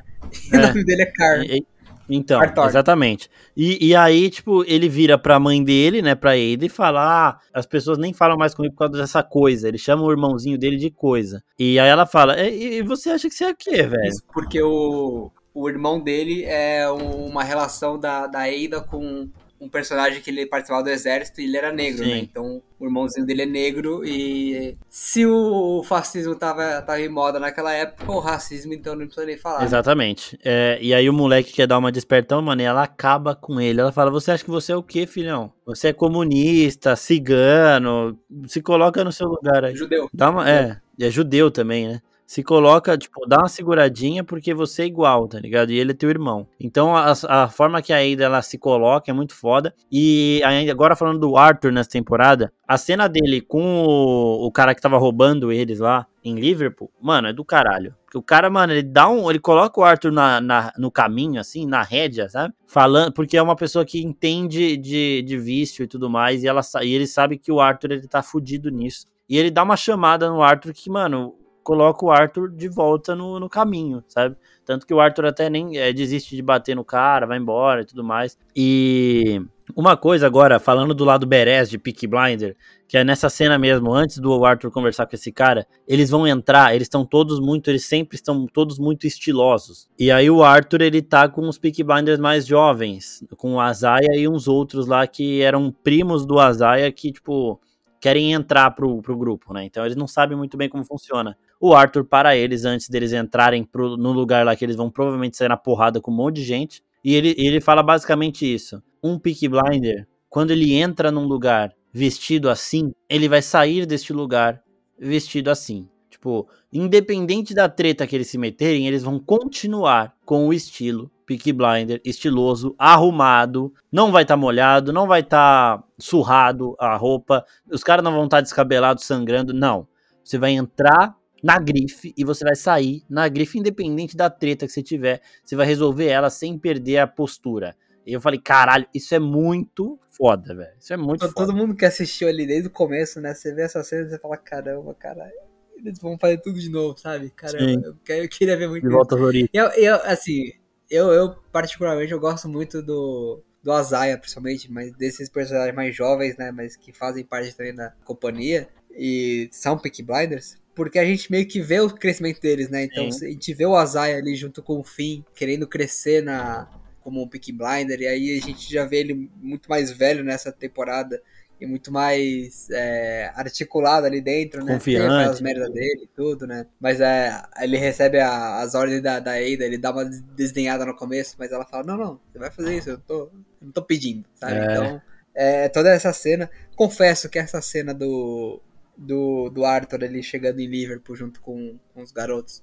[0.53, 1.43] E o nome dele é Carl.
[1.43, 1.67] E,
[2.11, 3.31] então, exatamente.
[3.57, 7.39] E, e aí, tipo, ele vira pra mãe dele, né, pra ele, e fala: ah,
[7.55, 9.69] as pessoas nem falam mais comigo por causa dessa coisa.
[9.69, 11.43] Ele chama o irmãozinho dele de coisa.
[11.59, 14.05] E aí ela fala: e, e você acha que você é o quê, velho?
[14.05, 19.29] Isso porque o, o irmão dele é uma relação da, da Ada com
[19.61, 22.07] um personagem que ele participava do exército e ele era negro, né?
[22.07, 22.15] Sim.
[22.15, 22.19] né?
[22.21, 27.73] Então o irmãozinho dele é negro e se o fascismo tava, tava em moda naquela
[27.73, 29.63] época, o racismo então não precisa nem falar.
[29.63, 30.39] Exatamente.
[30.43, 33.81] É, e aí o moleque quer dar uma despertão, mano, e ela acaba com ele.
[33.81, 35.53] Ela fala: Você acha que você é o quê, filhão?
[35.67, 39.77] Você é comunista, cigano, se coloca no seu lugar aí.
[39.77, 40.09] Judeu.
[40.13, 42.01] Dá uma, é, é judeu também, né?
[42.31, 45.73] Se coloca, tipo, dá uma seguradinha porque você é igual, tá ligado?
[45.73, 46.47] E ele é teu irmão.
[46.61, 49.75] Então a, a forma que a Ada ela se coloca é muito foda.
[49.91, 50.41] E
[50.71, 54.97] agora falando do Arthur nessa temporada, a cena dele com o, o cara que tava
[54.97, 57.97] roubando eles lá em Liverpool, mano, é do caralho.
[58.05, 59.29] Porque o cara, mano, ele dá um.
[59.29, 62.55] Ele coloca o Arthur na, na, no caminho, assim, na rédea, sabe?
[62.65, 66.45] Falando, porque é uma pessoa que entende de, de vício e tudo mais.
[66.45, 69.07] E, ela, e ele sabe que o Arthur ele tá fudido nisso.
[69.29, 71.35] E ele dá uma chamada no Arthur que, mano,
[71.71, 74.35] coloca o Arthur de volta no, no caminho, sabe?
[74.65, 77.85] Tanto que o Arthur até nem é, desiste de bater no cara, vai embora e
[77.85, 78.37] tudo mais.
[78.57, 79.41] E
[79.77, 82.57] uma coisa agora, falando do lado Beres de Peaky Blinder,
[82.89, 86.75] que é nessa cena mesmo, antes do Arthur conversar com esse cara, eles vão entrar,
[86.75, 89.89] eles estão todos muito, eles sempre estão todos muito estilosos.
[89.97, 94.17] E aí o Arthur, ele tá com os Peaky Blinders mais jovens, com o Azaia
[94.17, 97.61] e uns outros lá que eram primos do Azaia que, tipo,
[98.01, 99.65] querem entrar pro, pro grupo, né?
[99.65, 101.37] Então eles não sabem muito bem como funciona.
[101.61, 105.37] O Arthur para eles antes deles entrarem pro, no lugar lá que eles vão provavelmente
[105.37, 106.83] sair na porrada com um monte de gente.
[107.05, 108.83] E ele, ele fala basicamente isso.
[109.03, 114.63] Um Peaky Blinder, quando ele entra num lugar vestido assim, ele vai sair deste lugar
[114.99, 115.89] vestido assim.
[116.21, 121.51] Tipo, independente da treta que eles se meterem, eles vão continuar com o estilo Peaky
[121.51, 127.43] Blinder, estiloso, arrumado, não vai estar tá molhado, não vai estar tá surrado a roupa,
[127.71, 129.89] os caras não vão estar tá descabelados, sangrando, não.
[130.23, 134.73] Você vai entrar na grife e você vai sair na grife, independente da treta que
[134.75, 137.75] você tiver, você vai resolver ela sem perder a postura.
[138.05, 140.75] E eu falei, caralho, isso é muito foda, velho.
[140.79, 141.47] Isso é muito Todo, foda.
[141.47, 143.33] Todo mundo que assistiu ali desde o começo, né?
[143.33, 145.50] Você vê essa cena e você fala, caramba, caralho.
[145.85, 147.31] Eles vão fazer tudo de novo, sabe?
[147.31, 149.51] Caramba, eu, eu, queria ver muito De volta às origens.
[149.53, 150.53] Eu, eu, assim,
[150.91, 156.37] eu, eu, particularmente, eu gosto muito do, do Azaia, principalmente, mas desses personagens mais jovens,
[156.37, 156.51] né?
[156.51, 158.69] Mas que fazem parte também da companhia.
[158.93, 160.57] E são Peaky Blinders.
[160.75, 162.85] Porque a gente meio que vê o crescimento deles, né?
[162.85, 163.27] Então Sim.
[163.27, 166.69] a gente vê o Azaia ali junto com o Finn, querendo crescer na,
[167.01, 170.53] como um Peaky Blinder, e aí a gente já vê ele muito mais velho nessa
[170.53, 171.21] temporada
[171.61, 174.75] e muito mais é, articulado ali dentro, né?
[174.75, 175.29] Confiante.
[175.29, 176.67] As merdas dele e tudo, né?
[176.81, 180.97] Mas é, ele recebe a, as ordens da, da Ada, ele dá uma desdenhada no
[180.97, 183.83] começo, mas ela fala, não, não, você vai fazer isso, eu, tô, eu não tô
[183.83, 184.55] pedindo, sabe?
[184.55, 184.65] É.
[184.65, 185.03] Então,
[185.35, 188.61] é, toda essa cena, confesso que essa cena do,
[188.97, 192.63] do, do Arthur ali chegando em Liverpool junto com, com os garotos,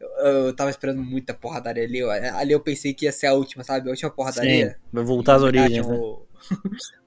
[0.00, 2.02] eu, eu tava esperando muita porradaria ali.
[2.02, 3.86] Ali eu pensei que ia ser a última, sabe?
[3.88, 4.70] A última porradaria.
[4.70, 5.98] Sim, vai voltar às origens, né?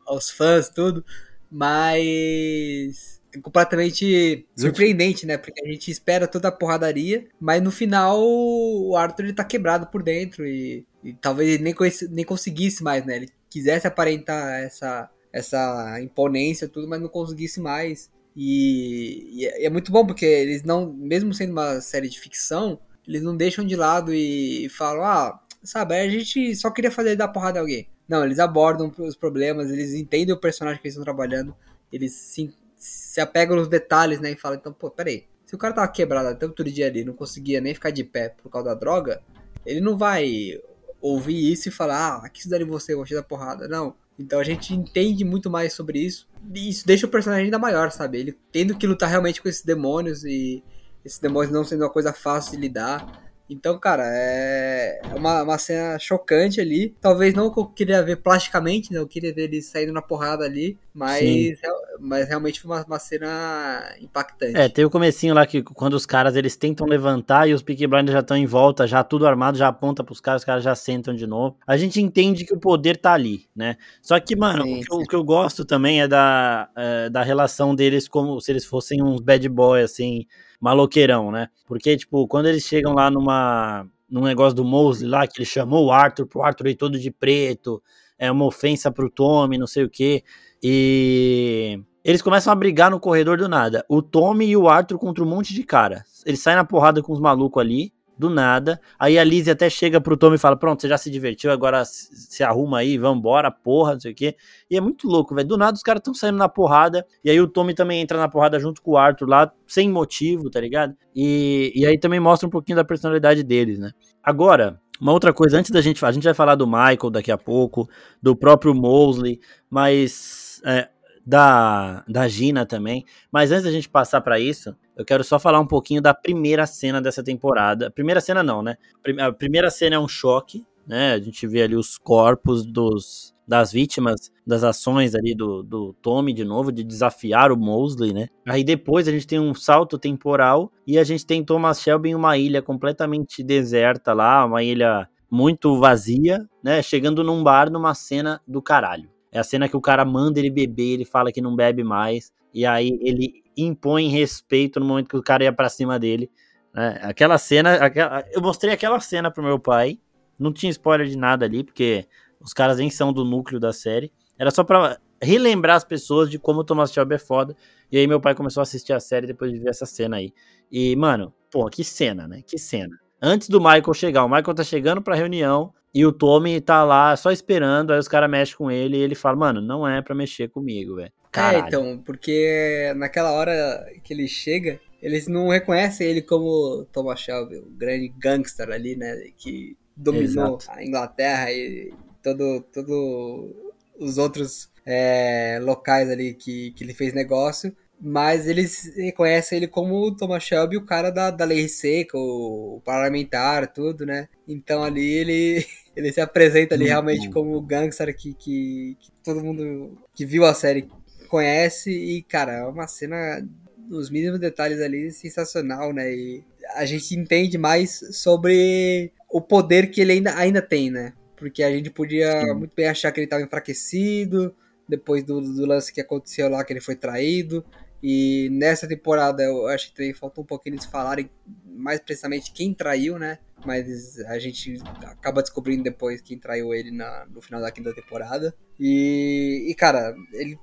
[0.08, 1.04] Aos fãs, tudo.
[1.52, 5.38] Mas é completamente surpreendente, né?
[5.38, 9.88] Porque a gente espera toda a porradaria, mas no final o Arthur ele tá quebrado
[9.88, 13.18] por dentro e, e talvez ele nem, conhece, nem conseguisse mais, né?
[13.18, 18.10] Ele quisesse aparentar essa, essa imponência, tudo, mas não conseguisse mais.
[18.36, 22.80] E, e, é, é muito bom porque eles não, mesmo sendo uma série de ficção,
[23.08, 27.28] eles não deixam de lado e falam, ah, sabe, a gente só queria fazer dar
[27.28, 27.88] porrada a alguém.
[28.08, 31.56] Não, eles abordam os problemas, eles entendem o personagem que eles estão trabalhando,
[31.92, 35.74] eles se, se apegam nos detalhes, né, e falam, então, pô, peraí, se o cara
[35.74, 38.76] tava quebrado até outro dia ali, não conseguia nem ficar de pé por causa da
[38.76, 39.22] droga,
[39.66, 40.60] ele não vai
[41.02, 43.68] ouvir isso e falar, ah, aqui se você, vou te dar porrada.
[43.68, 46.28] Não, então a gente entende muito mais sobre isso.
[46.54, 48.18] E isso deixa o personagem ainda maior, sabe?
[48.18, 50.64] Ele tendo que lutar realmente com esses demônios e
[51.06, 53.27] esses demônios não sendo uma coisa fácil de lidar.
[53.50, 56.96] Então, cara, é uma, uma cena chocante ali.
[57.00, 59.00] Talvez não que eu queria ver plasticamente, né?
[59.00, 60.78] Eu queria ver ele saindo na porrada ali.
[60.94, 61.60] Mas,
[62.00, 64.58] mas realmente foi uma, uma cena impactante.
[64.58, 67.86] É, tem o comecinho lá que quando os caras eles tentam levantar e os Peaky
[67.86, 70.74] Blinders já estão em volta, já tudo armado, já aponta pros caras, os caras já
[70.74, 71.56] sentam de novo.
[71.68, 73.78] A gente entende que o poder tá ali, né?
[74.02, 77.10] Só que, mano, sim, o, que eu, o, que eu, gosto também é da, é,
[77.12, 80.26] da relação deles como se eles fossem uns bad boys, assim
[80.60, 81.50] maloqueirão, né?
[81.66, 85.86] Porque, tipo, quando eles chegam lá numa, num negócio do Mosley lá, que ele chamou
[85.86, 87.82] o Arthur pro Arthur ir todo de preto,
[88.18, 90.24] é uma ofensa pro Tommy, não sei o quê.
[90.62, 93.86] E eles começam a brigar no corredor do nada.
[93.88, 96.04] O Tommy e o Arthur contra um monte de cara.
[96.26, 98.80] Eles saem na porrada com os malucos ali do nada.
[98.98, 101.84] Aí a Lizzie até chega pro Tommy e fala: Pronto, você já se divertiu, agora
[101.86, 104.36] se arruma aí, vambora, porra, não sei o quê.
[104.70, 105.48] E é muito louco, velho.
[105.48, 107.06] Do nada os caras estão saindo na porrada.
[107.24, 110.50] E aí o Tommy também entra na porrada junto com o Arthur lá, sem motivo,
[110.50, 110.96] tá ligado?
[111.16, 113.92] E, e aí também mostra um pouquinho da personalidade deles, né?
[114.24, 114.80] Agora.
[115.00, 116.04] Uma outra coisa, antes da gente.
[116.04, 117.88] A gente vai falar do Michael daqui a pouco,
[118.20, 120.60] do próprio Mosley, mas.
[120.66, 120.90] É,
[121.28, 123.04] da, da Gina também.
[123.30, 126.66] Mas antes da gente passar para isso, eu quero só falar um pouquinho da primeira
[126.66, 127.92] cena dessa temporada.
[127.92, 128.78] Primeira cena não, né?
[129.20, 131.14] A primeira cena é um choque, né?
[131.14, 136.34] A gente vê ali os corpos dos, das vítimas das ações ali do, do Tommy
[136.34, 138.28] de novo, de desafiar o Mosley, né?
[138.48, 142.16] Aí depois a gente tem um salto temporal e a gente tem Thomas Shelby em
[142.16, 146.82] uma ilha completamente deserta lá, uma ilha muito vazia, né?
[146.82, 149.10] Chegando num bar numa cena do caralho.
[149.32, 152.32] É a cena que o cara manda ele beber, ele fala que não bebe mais,
[152.54, 156.30] e aí ele impõe respeito no momento que o cara ia para cima dele.
[156.74, 157.00] Né?
[157.02, 160.00] Aquela cena, aquela, eu mostrei aquela cena pro meu pai,
[160.38, 162.08] não tinha spoiler de nada ali, porque
[162.40, 164.12] os caras nem são do núcleo da série.
[164.38, 167.56] Era só pra relembrar as pessoas de como o Thomas Shelby é foda.
[167.92, 170.32] E aí meu pai começou a assistir a série depois de ver essa cena aí.
[170.72, 172.42] E, mano, pô, que cena, né?
[172.46, 172.96] Que cena.
[173.22, 177.16] Antes do Michael chegar, o Michael tá chegando pra reunião e o Tommy tá lá
[177.16, 180.14] só esperando, aí os caras mexem com ele e ele fala, mano, não é pra
[180.14, 181.12] mexer comigo, velho.
[181.36, 187.58] É, então, porque naquela hora que ele chega, eles não reconhecem ele como Thomas Shelby,
[187.58, 189.16] o grande gangster ali, né?
[189.38, 190.72] Que dominou Exato.
[190.72, 197.76] a Inglaterra e todo, todo os outros é, locais ali que, que ele fez negócio.
[198.00, 202.80] Mas eles reconhecem ele como o Thomas Shelby, o cara da, da lei seca, o,
[202.86, 204.30] parlamentar, tudo, né?
[204.48, 205.66] Então ali ele,
[205.98, 210.46] ele se apresenta ali realmente como o gangster que, que, que todo mundo que viu
[210.46, 210.88] a série
[211.28, 211.90] conhece.
[211.90, 213.44] E, cara, é uma cena
[213.90, 216.14] nos mínimos detalhes ali sensacional, né?
[216.14, 216.44] E
[216.76, 221.14] a gente entende mais sobre o poder que ele ainda, ainda tem, né?
[221.36, 222.54] Porque a gente podia Sim.
[222.54, 224.56] muito bem achar que ele estava enfraquecido
[224.88, 227.66] depois do, do, lance que aconteceu lá, que ele foi traído.
[228.02, 231.30] E nessa temporada eu acho que também faltou um pouquinho eles falarem
[231.66, 233.40] mais precisamente quem traiu, né?
[233.66, 238.56] Mas a gente acaba descobrindo depois quem traiu ele na, no final da quinta temporada.
[238.80, 240.60] E, e cara, ele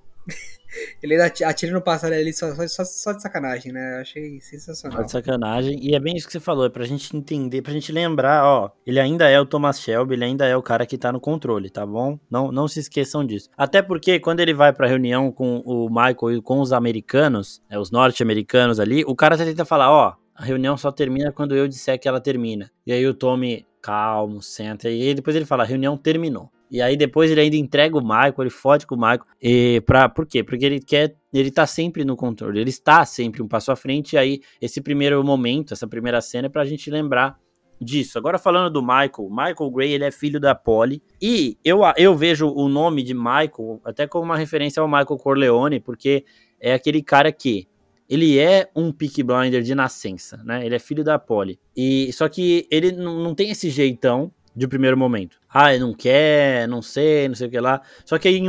[1.03, 3.97] ele atira no pássaro ali só, só, só, de sacanagem, né?
[3.97, 4.99] Eu achei sensacional.
[4.99, 5.79] Só de sacanagem.
[5.81, 8.71] E é bem isso que você falou, é pra gente entender, pra gente lembrar, ó,
[8.87, 11.71] ele ainda é o Thomas Shelby, ele ainda é o cara que tá no controle,
[11.71, 12.19] tá bom?
[12.31, 13.49] Não, não se esqueçam disso.
[13.57, 17.79] Até porque quando ele vai pra reunião com o Michael e com os americanos, é,
[17.79, 21.99] os norte-americanos ali, o cara tenta falar, ó, a reunião só termina quando eu disser
[21.99, 22.71] que ela termina.
[22.87, 26.51] E aí o Tommy, calmo, senta, e aí depois ele fala, a reunião terminou.
[26.75, 29.25] E aí depois ele ainda entrega o Michael, ele fode com o Michael.
[29.41, 30.43] E pra, por quê?
[30.43, 31.15] Porque ele quer.
[31.33, 34.15] Ele tá sempre no controle, ele está sempre um passo à frente.
[34.15, 37.39] E aí, esse primeiro momento, essa primeira cena é pra gente lembrar
[37.81, 38.19] disso.
[38.19, 41.01] Agora falando do Michael, Michael Gray, ele é filho da Polly.
[41.23, 45.79] E eu, eu vejo o nome de Michael até como uma referência ao Michael Corleone,
[45.79, 46.25] porque
[46.59, 47.69] é aquele cara que
[48.09, 50.67] ele é um Peak Blinder de nascença, né?
[50.67, 51.57] Ele é filho da Polly.
[51.77, 55.39] E só que ele não tem esse jeitão de primeiro momento.
[55.49, 57.83] Ah, não quer, não sei, não sei o que lá.
[58.05, 58.41] Só que aí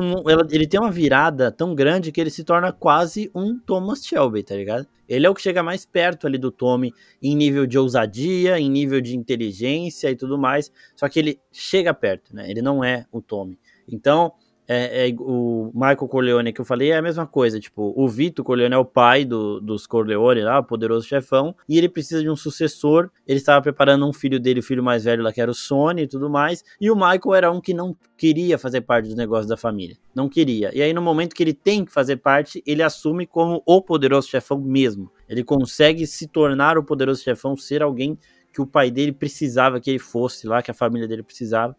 [0.52, 4.56] ele tem uma virada tão grande que ele se torna quase um Thomas Shelby, tá
[4.56, 4.88] ligado?
[5.08, 8.70] Ele é o que chega mais perto ali do Tommy em nível de ousadia, em
[8.70, 10.72] nível de inteligência e tudo mais.
[10.96, 12.50] Só que ele chega perto, né?
[12.50, 13.58] Ele não é o Tommy.
[13.88, 14.34] Então,
[14.68, 17.60] é, é, o Michael Corleone que eu falei é a mesma coisa.
[17.60, 21.78] Tipo, o Vito Corleone é o pai do, dos Corleone lá, o poderoso chefão, e
[21.78, 23.10] ele precisa de um sucessor.
[23.28, 26.04] Ele estava preparando um filho dele, o filho mais velho lá, que era o Sony
[26.04, 26.64] e tudo mais.
[26.80, 29.98] E o Michael era um que não queria fazer parte dos negócios da família.
[30.14, 30.76] Não queria.
[30.76, 34.30] E aí, no momento que ele tem que fazer parte, ele assume como o poderoso
[34.30, 35.12] chefão mesmo.
[35.28, 38.18] Ele consegue se tornar o poderoso chefão, ser alguém
[38.56, 41.76] que o pai dele precisava que ele fosse lá, que a família dele precisava.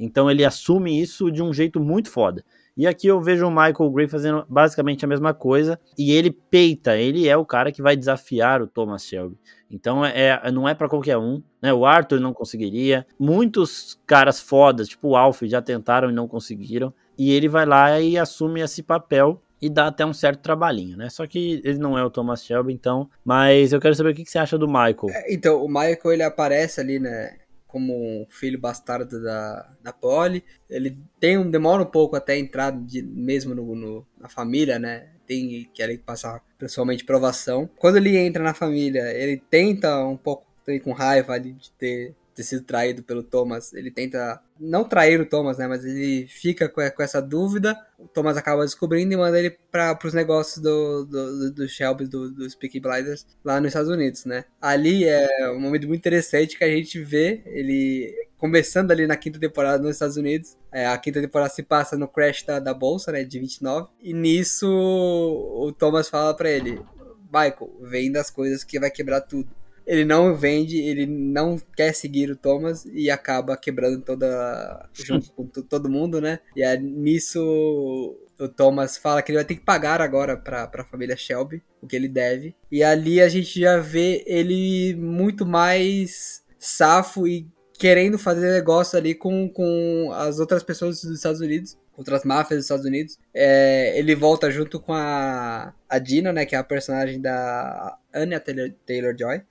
[0.00, 2.44] Então ele assume isso de um jeito muito foda.
[2.76, 5.78] E aqui eu vejo o Michael Gray fazendo basicamente a mesma coisa.
[5.98, 9.36] E ele peita, ele é o cara que vai desafiar o Thomas Shelby.
[9.70, 11.72] Então é, é não é para qualquer um, né?
[11.72, 13.06] O Arthur não conseguiria.
[13.18, 16.92] Muitos caras fodas, tipo o Alf, já tentaram e não conseguiram.
[17.18, 21.10] E ele vai lá e assume esse papel e dá até um certo trabalhinho, né?
[21.10, 23.10] Só que ele não é o Thomas Shelby, então.
[23.22, 25.10] Mas eu quero saber o que você acha do Michael.
[25.10, 27.36] É, então, o Michael ele aparece ali, né?
[27.70, 30.44] Como filho bastardo da, da Polly.
[30.68, 35.08] Ele tem um, demora um pouco até entrar de, mesmo no, no, na família, né?
[35.26, 37.68] Tem que ele passar pessoalmente provação.
[37.76, 40.46] Quando ele entra na família, ele tenta um pouco
[40.84, 45.58] com raiva de ter ter sido traído pelo Thomas, ele tenta não trair o Thomas,
[45.58, 45.68] né?
[45.68, 47.78] Mas ele fica com, essa dúvida.
[47.98, 52.30] O Thomas acaba descobrindo e manda ele para os negócios do, do, do Shelby, do,
[52.30, 54.44] dos Peaky Blinders, lá nos Estados Unidos, né?
[54.60, 59.38] Ali é um momento muito interessante que a gente vê ele começando ali na quinta
[59.38, 60.56] temporada nos Estados Unidos.
[60.72, 63.22] É, a quinta temporada se passa no crash da, da bolsa, né?
[63.22, 63.90] De 29.
[64.00, 66.80] E nisso o Thomas fala para ele:
[67.26, 69.59] Michael, vem das coisas que vai quebrar tudo
[69.90, 75.44] ele não vende, ele não quer seguir o Thomas e acaba quebrando toda junto com
[75.46, 76.38] todo mundo, né?
[76.54, 80.84] E é nisso o Thomas fala que ele vai ter que pagar agora para a
[80.84, 82.54] família Shelby o que ele deve.
[82.70, 89.12] E ali a gente já vê ele muito mais safo e querendo fazer negócio ali
[89.12, 93.18] com, com as outras pessoas dos Estados Unidos, outras máfias dos Estados Unidos.
[93.34, 98.40] É, ele volta junto com a, a Dina, né, que é a personagem da Anya
[98.86, 99.42] Taylor-Joy.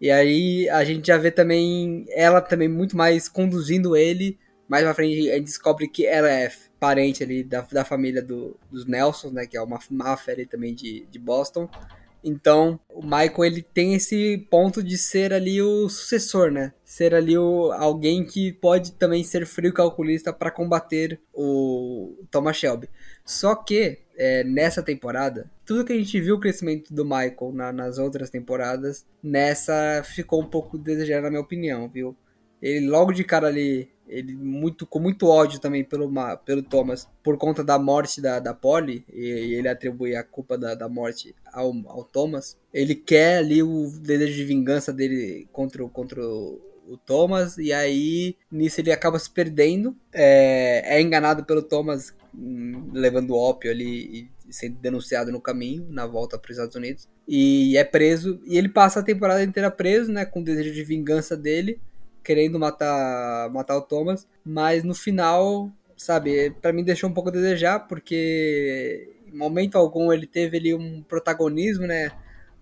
[0.00, 4.38] E aí a gente já vê também ela também muito mais conduzindo ele.
[4.68, 8.58] Mais pra frente a gente descobre que ela é parente ali da, da família do,
[8.70, 9.46] dos Nelson, né?
[9.46, 11.68] Que é uma máfia ali também de, de Boston.
[12.22, 16.72] Então, o Michael ele tem esse ponto de ser ali o sucessor, né?
[16.84, 22.90] Ser ali o, alguém que pode também ser frio calculista para combater o Thomas Shelby.
[23.24, 27.72] Só que é, nessa temporada, tudo que a gente viu o crescimento do Michael na,
[27.72, 32.16] nas outras temporadas, nessa ficou um pouco desejado, na minha opinião, viu?
[32.60, 36.10] Ele logo de cara ali, ele muito com muito ódio também pelo,
[36.44, 40.74] pelo Thomas, por conta da morte da, da Polly, e, ele atribui a culpa da,
[40.74, 42.56] da morte ao, ao Thomas.
[42.72, 48.36] Ele quer ali o desejo de vingança dele contra, contra o o Thomas, e aí
[48.50, 54.52] nisso ele acaba se perdendo, é, é enganado pelo Thomas, hum, levando ópio ali e
[54.52, 58.68] sendo denunciado no caminho, na volta para os Estados Unidos, e é preso, e ele
[58.68, 61.80] passa a temporada inteira preso, né, com o desejo de vingança dele,
[62.22, 67.32] querendo matar, matar o Thomas, mas no final, sabe, para mim deixou um pouco a
[67.32, 72.10] desejar, porque em momento algum ele teve ali um protagonismo, né,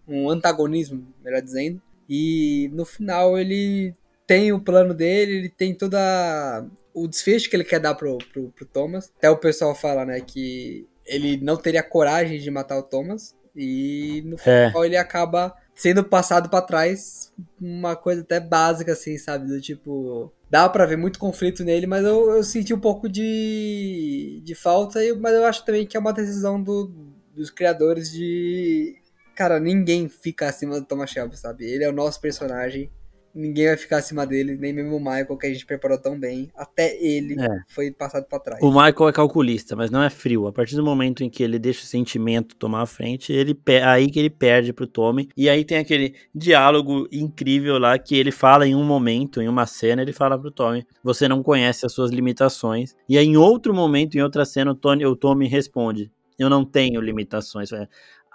[0.09, 3.95] um antagonismo, melhor dizendo, e no final ele
[4.27, 8.51] tem o plano dele, ele tem toda o desfecho que ele quer dar pro, pro,
[8.51, 9.13] pro Thomas.
[9.19, 13.37] Até o pessoal fala, né, que ele não teria coragem de matar o Thomas.
[13.57, 14.69] E no é.
[14.69, 17.33] final ele acaba sendo passado para trás.
[17.61, 19.47] Uma coisa até básica, assim, sabe?
[19.47, 20.33] Do tipo.
[20.51, 25.01] Dá pra ver muito conflito nele, mas eu, eu senti um pouco de, de falta.
[25.21, 26.93] Mas eu acho também que é uma decisão do,
[27.35, 28.97] dos criadores de.
[29.35, 31.65] Cara, ninguém fica acima do Thomas Shelby, sabe?
[31.65, 32.91] Ele é o nosso personagem
[33.35, 36.51] ninguém vai ficar acima dele, nem mesmo o Michael, que a gente preparou tão bem.
[36.55, 37.49] Até ele é.
[37.69, 38.63] foi passado para trás.
[38.63, 40.47] O Michael é calculista, mas não é frio.
[40.47, 44.11] A partir do momento em que ele deixa o sentimento tomar a frente, ele aí
[44.11, 45.29] que ele perde pro Tommy.
[45.37, 49.67] E aí tem aquele diálogo incrível lá que ele fala em um momento, em uma
[49.67, 52.95] cena, ele fala pro Tommy: Você não conhece as suas limitações.
[53.09, 56.65] E aí, em outro momento, em outra cena, o, Tony, o Tommy responde: Eu não
[56.65, 57.71] tenho limitações.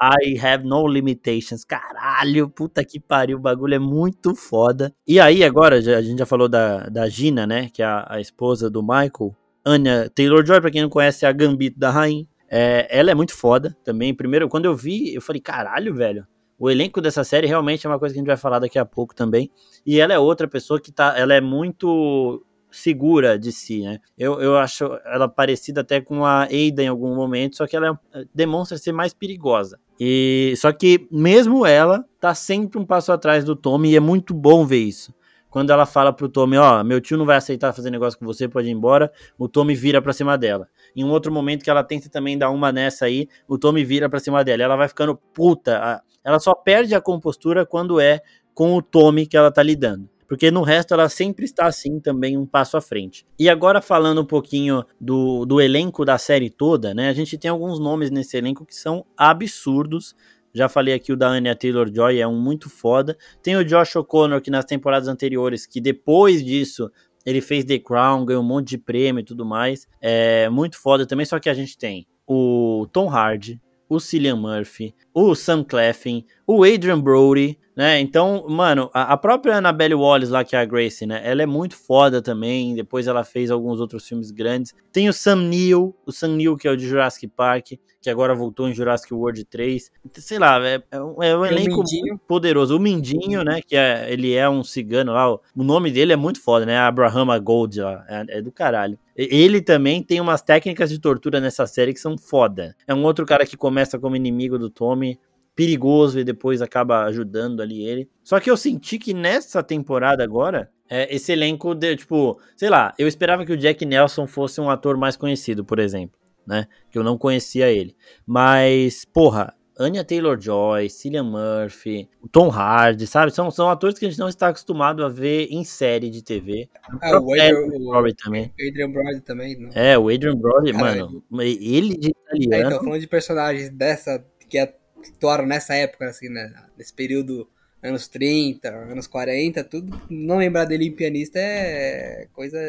[0.01, 1.65] I have no limitations.
[1.65, 4.93] Caralho, puta que pariu, o bagulho é muito foda.
[5.07, 7.69] E aí, agora, a gente já falou da, da Gina, né?
[7.73, 9.35] Que é a, a esposa do Michael.
[9.65, 12.25] Anya Taylor-Joy, pra quem não conhece, é a Gambito da Rainha.
[12.49, 14.13] É, ela é muito foda também.
[14.13, 16.25] Primeiro, quando eu vi, eu falei, caralho, velho.
[16.57, 18.85] O elenco dessa série realmente é uma coisa que a gente vai falar daqui a
[18.85, 19.49] pouco também.
[19.85, 21.17] E ela é outra pessoa que tá.
[21.17, 23.99] Ela é muito segura de si, né?
[24.17, 27.99] Eu, eu acho ela parecida até com a Ada em algum momento, só que ela
[28.13, 29.79] é, demonstra ser mais perigosa.
[29.99, 34.33] E só que mesmo ela tá sempre um passo atrás do Tommy e é muito
[34.33, 35.13] bom ver isso.
[35.49, 38.25] Quando ela fala pro Tommy, ó, oh, meu tio não vai aceitar fazer negócio com
[38.25, 40.67] você, pode ir embora, o Tommy vira pra cima dela.
[40.95, 44.07] Em um outro momento que ela tenta também dar uma nessa aí, o Tommy vira
[44.07, 44.61] pra cima dela.
[44.61, 46.03] Ela vai ficando puta.
[46.23, 48.21] Ela só perde a compostura quando é
[48.53, 52.37] com o Tommy que ela tá lidando porque no resto ela sempre está assim também
[52.37, 53.25] um passo à frente.
[53.37, 57.09] E agora falando um pouquinho do, do elenco da série toda, né?
[57.09, 60.15] A gente tem alguns nomes nesse elenco que são absurdos.
[60.53, 63.17] Já falei aqui o da Anya Taylor-Joy, é um muito foda.
[63.41, 66.91] Tem o Josh O'Connor, que nas temporadas anteriores, que depois disso
[67.25, 69.87] ele fez The Crown, ganhou um monte de prêmio e tudo mais.
[69.99, 73.59] É muito foda também, só que a gente tem o Tom Hardy,
[73.89, 77.99] o Cillian Murphy, o Sam Cleffin, o Adrian Brody, né?
[77.99, 81.21] Então, mano, a, a, própria Annabelle Wallace lá, que é a Gracie, né?
[81.23, 82.75] Ela é muito foda também.
[82.75, 84.75] Depois ela fez alguns outros filmes grandes.
[84.91, 87.71] Tem o Sam Neill, o Sam Neill, que é o de Jurassic Park,
[88.01, 89.91] que agora voltou em Jurassic World 3.
[90.15, 91.81] Sei lá, é, é um, é um elenco
[92.27, 92.75] poderoso.
[92.75, 93.61] O Mindinho, né?
[93.65, 95.31] Que é, ele é um cigano lá.
[95.31, 96.77] O, o nome dele é muito foda, né?
[96.77, 98.05] Abraham Gold lá.
[98.09, 98.99] É, é do caralho.
[99.21, 102.73] Ele também tem umas técnicas de tortura nessa série que são foda.
[102.87, 105.19] É um outro cara que começa como inimigo do Tommy
[105.53, 108.09] perigoso e depois acaba ajudando ali ele.
[108.23, 112.93] Só que eu senti que nessa temporada agora, é, esse elenco, de, tipo, sei lá,
[112.97, 116.17] eu esperava que o Jack Nelson fosse um ator mais conhecido, por exemplo,
[116.47, 116.65] né?
[116.89, 117.93] Que eu não conhecia ele.
[118.25, 123.31] Mas, porra, Anya Taylor-Joy, Cillian Murphy, Tom Hardy, sabe?
[123.31, 126.69] São, são atores que a gente não está acostumado a ver em série de TV.
[127.01, 128.53] Ah, o Adrian Brody também.
[128.67, 129.57] Adrian Brody também.
[129.57, 129.69] Não.
[129.73, 132.53] É, o Adrian Brody, mano, ele de italiano...
[132.53, 134.75] É, então, falando de personagens dessa, que é
[135.15, 136.53] atuaram nessa época, assim, né?
[136.77, 137.47] Nesse período,
[137.81, 140.01] anos 30, anos 40, tudo.
[140.09, 142.59] Não lembrar dele em pianista é coisa,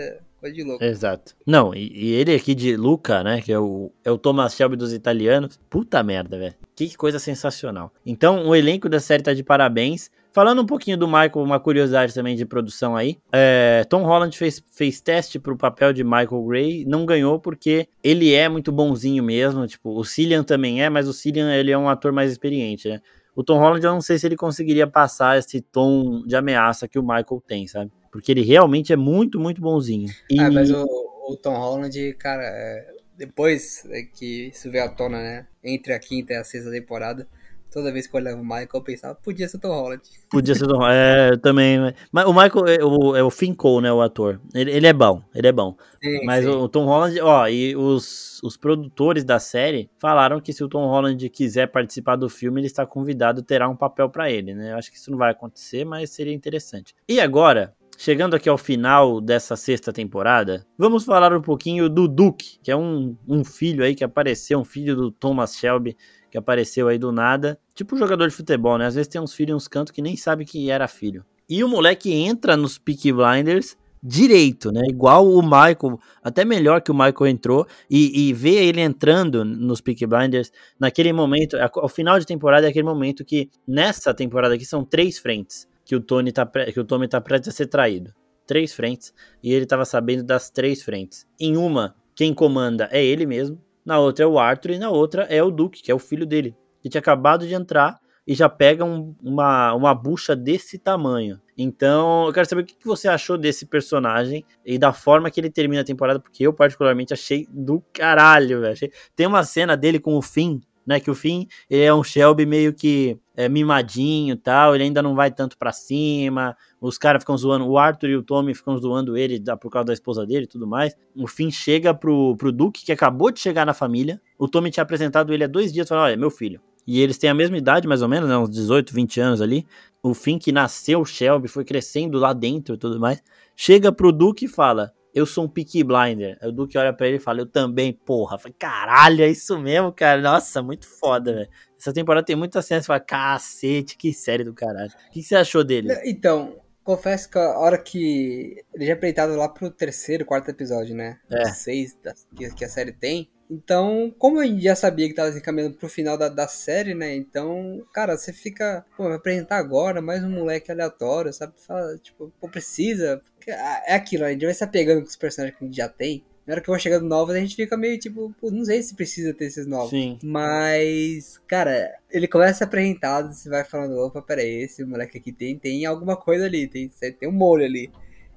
[0.41, 0.83] coisa de louco.
[0.83, 1.37] Exato.
[1.47, 3.41] Não, e, e ele aqui de Luca, né?
[3.41, 5.61] Que é o, é o Thomas Shelby dos italianos.
[5.69, 6.55] Puta merda, velho.
[6.75, 7.93] Que coisa sensacional.
[8.05, 10.11] Então, o elenco da série tá de parabéns.
[10.33, 13.19] Falando um pouquinho do Michael, uma curiosidade também de produção aí.
[13.33, 18.33] É, Tom Holland fez, fez teste pro papel de Michael Gray, não ganhou porque ele
[18.33, 19.67] é muito bonzinho mesmo.
[19.67, 23.01] Tipo, o Cillian também é, mas o Cillian ele é um ator mais experiente, né?
[23.35, 26.99] O Tom Holland eu não sei se ele conseguiria passar esse tom de ameaça que
[26.99, 27.91] o Michael tem, sabe?
[28.11, 30.09] Porque ele realmente é muito, muito bonzinho.
[30.29, 30.39] E...
[30.41, 30.85] Ah, mas o,
[31.29, 35.47] o Tom Holland, cara, é, depois que isso veio à tona, né?
[35.63, 37.29] Entre a quinta e a sexta temporada
[37.71, 40.03] toda vez que eu olhava o Michael, eu pensava, podia ser o Tom Holland.
[40.29, 41.79] Podia ser o Tom Holland, é, também.
[42.13, 44.41] Mas o Michael, é o, é o Finn Cole, né, o ator.
[44.53, 45.77] Ele, ele é bom, ele é bom.
[46.03, 46.51] Sim, mas sim.
[46.51, 50.69] O, o Tom Holland, ó, e os, os produtores da série falaram que se o
[50.69, 54.73] Tom Holland quiser participar do filme, ele está convidado, terá um papel para ele, né?
[54.73, 56.95] Eu acho que isso não vai acontecer, mas seria interessante.
[57.09, 62.59] E agora, chegando aqui ao final dessa sexta temporada, vamos falar um pouquinho do Duke,
[62.63, 65.95] que é um, um filho aí que apareceu, um filho do Thomas Shelby,
[66.31, 67.61] que apareceu aí do nada.
[67.75, 68.87] Tipo jogador de futebol, né?
[68.87, 71.27] Às vezes tem uns filhos e uns cantos que nem sabe que era filho.
[71.47, 74.81] E o moleque entra nos Peaky Blinders direito, né?
[74.89, 79.83] Igual o Michael, até melhor que o Michael entrou e, e ver ele entrando nos
[79.83, 84.65] Peaky Blinders naquele momento, ao final de temporada é aquele momento que nessa temporada aqui
[84.65, 88.15] são três frentes que o Tony tá que o Tommy tá prestes a ser traído.
[88.47, 89.13] Três frentes
[89.43, 91.27] e ele estava sabendo das três frentes.
[91.39, 95.25] Em uma, quem comanda é ele mesmo, na outra é o Arthur e na outra
[95.25, 98.49] é o Duke, que é o filho dele, que tinha acabado de entrar e já
[98.49, 101.41] pega um, uma, uma bucha desse tamanho.
[101.59, 105.51] Então, eu quero saber o que você achou desse personagem e da forma que ele
[105.51, 108.93] termina a temporada, porque eu particularmente achei do caralho, velho.
[109.17, 111.01] Tem uma cena dele com o Finn né?
[111.01, 115.15] Que o fim ele é um Shelby meio que é, mimadinho tal, ele ainda não
[115.15, 116.57] vai tanto para cima.
[116.81, 119.93] Os caras ficam zoando, o Arthur e o Tommy ficam zoando ele por causa da
[119.93, 120.95] esposa dele e tudo mais.
[121.17, 124.21] O fim chega pro, pro Duke, que acabou de chegar na família.
[124.39, 126.61] O Tommy tinha apresentado ele há dois dias, falando: Olha, meu filho.
[126.87, 128.37] E eles têm a mesma idade, mais ou menos, né?
[128.37, 129.67] Uns 18, 20 anos ali.
[130.03, 133.23] O fim que nasceu Shelby, foi crescendo lá dentro e tudo mais.
[133.55, 136.39] Chega pro Duke e fala: eu sou um Peaky Blinder.
[136.43, 138.39] O Duque olha pra ele e fala, eu também, porra.
[138.39, 140.21] falei, caralho, é isso mesmo, cara.
[140.21, 141.49] Nossa, muito foda, velho.
[141.79, 144.91] Essa temporada tem muita cena, você fala, cacete, que série do caralho.
[145.09, 145.89] O que você achou dele?
[146.05, 150.95] Então, confesso que a hora que ele já é apresentado lá pro terceiro, quarto episódio,
[150.95, 151.19] né?
[151.31, 151.45] É.
[151.53, 151.99] Seis
[152.37, 153.31] que, que a série tem.
[153.51, 156.95] Então, como a gente já sabia que tava se encaminhando pro final da, da série,
[156.95, 157.17] né?
[157.17, 161.55] Então, cara, você fica, pô, vai apresentar agora mais um moleque aleatório, sabe?
[161.67, 163.21] Fala, tipo, pô, precisa.
[163.51, 166.25] É aquilo, a gente vai se apegando com os personagens que a gente já tem.
[166.47, 169.33] Na hora que vão chegando novos, a gente fica meio tipo, não sei se precisa
[169.33, 169.91] ter esses novos.
[169.91, 170.19] Sim.
[170.23, 175.85] Mas, cara, ele começa apresentado, você vai falando, opa, peraí, esse moleque aqui tem, tem
[175.87, 177.91] alguma coisa ali, tem, tem um molho ali.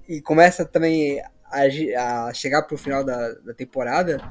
[0.07, 4.21] E começa também a, a chegar pro final da, da temporada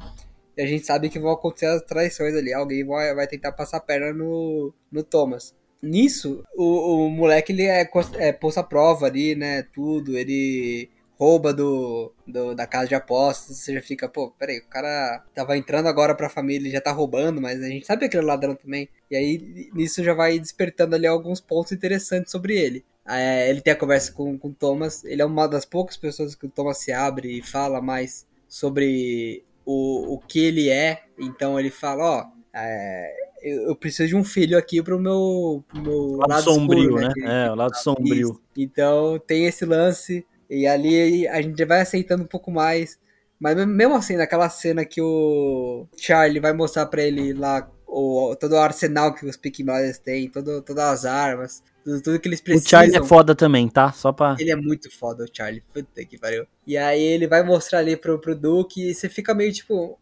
[0.56, 2.52] e a gente sabe que vão acontecer as traições ali.
[2.52, 5.54] Alguém vai, vai tentar passar a perna no, no Thomas.
[5.82, 9.62] Nisso, o, o moleque ele é, é posto à prova ali, né?
[9.62, 10.16] Tudo.
[10.16, 13.56] Ele rouba do, do, da casa de apostas.
[13.56, 16.92] Você já fica, pô, peraí, o cara tava entrando agora pra família e já tá
[16.92, 18.88] roubando, mas a gente sabe que ele é ladrão também.
[19.10, 22.84] E aí, nisso já vai despertando ali alguns pontos interessantes sobre ele.
[23.06, 25.04] É, ele tem a conversa com o Thomas.
[25.04, 29.44] Ele é uma das poucas pessoas que o Thomas se abre e fala mais sobre
[29.64, 31.02] o, o que ele é.
[31.18, 35.82] Então ele fala, ó, é, eu, eu, preciso de um filho aqui pro meu, pro
[35.82, 37.12] meu lado, lado sombrio, escuro, né?
[37.16, 37.46] né?
[37.46, 38.40] É, o lado sombrio.
[38.56, 42.98] Então tem esse lance e ali a gente vai aceitando um pouco mais.
[43.38, 48.52] Mas mesmo assim, naquela cena que o Charlie vai mostrar para ele lá o, todo
[48.52, 52.40] o arsenal que os Peaky Blinders têm, todo, todas as armas, tudo, tudo, que eles
[52.40, 52.66] precisam.
[52.66, 53.92] O Charlie é foda também, tá?
[53.92, 54.36] Só pra.
[54.38, 55.62] Ele é muito foda, o Charlie.
[55.72, 56.46] Puta que pariu.
[56.66, 59.98] E aí ele vai mostrar ali pro, pro Duke e você fica meio tipo.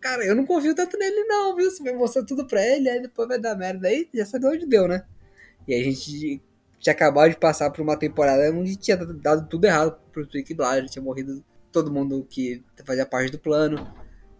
[0.00, 1.70] Cara, eu não confio tanto nele, não, viu?
[1.70, 3.88] Você vai mostrar tudo pra ele, aí depois vai dar merda.
[3.88, 5.04] Aí já sabe onde deu, né?
[5.66, 6.40] E a gente
[6.78, 10.92] tinha acabado de passar por uma temporada onde tinha dado tudo errado pro Peaky Blinders,
[10.92, 13.92] tinha morrido todo mundo que fazia parte do plano.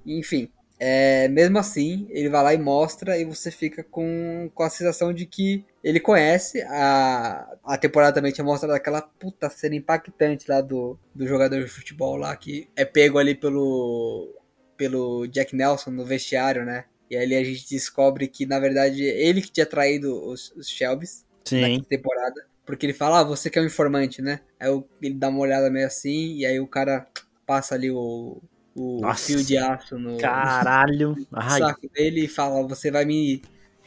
[0.07, 4.71] Enfim, é, mesmo assim, ele vai lá e mostra, e você fica com, com a
[4.71, 6.63] sensação de que ele conhece.
[6.63, 11.69] A, a temporada também tinha mostrado aquela puta cena impactante lá do, do jogador de
[11.69, 14.33] futebol lá, que é pego ali pelo,
[14.79, 16.85] pelo Jack Nelson no vestiário, né?
[17.11, 21.27] E ali a gente descobre que, na verdade, ele que tinha traído os, os Shelbys
[21.51, 22.47] na temporada.
[22.65, 24.41] Porque ele fala, ah, você que é um informante, né?
[24.61, 24.69] Aí
[25.03, 27.07] ele dá uma olhada meio assim, e aí o cara
[27.47, 28.43] passa ali o,
[28.75, 29.27] o Nossa.
[29.27, 31.17] fio de aço no, Caralho.
[31.33, 33.43] no saco dele e fala: Você vai me.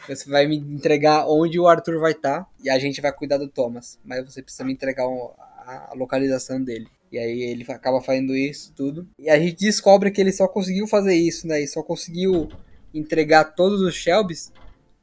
[0.08, 3.38] Você vai me entregar onde o Arthur vai estar tá, e a gente vai cuidar
[3.38, 4.00] do Thomas.
[4.04, 6.88] Mas você precisa me entregar a localização dele.
[7.12, 9.08] E aí ele acaba fazendo isso tudo.
[9.20, 11.62] E a gente descobre que ele só conseguiu fazer isso, né?
[11.62, 12.48] E só conseguiu
[12.94, 14.52] entregar todos os Shelbys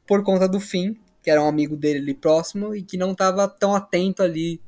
[0.07, 3.47] por conta do Finn, que era um amigo dele ali próximo e que não estava
[3.47, 4.59] tão atento ali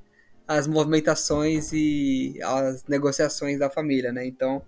[0.47, 4.25] às movimentações e às negociações da família, né?
[4.25, 4.61] Então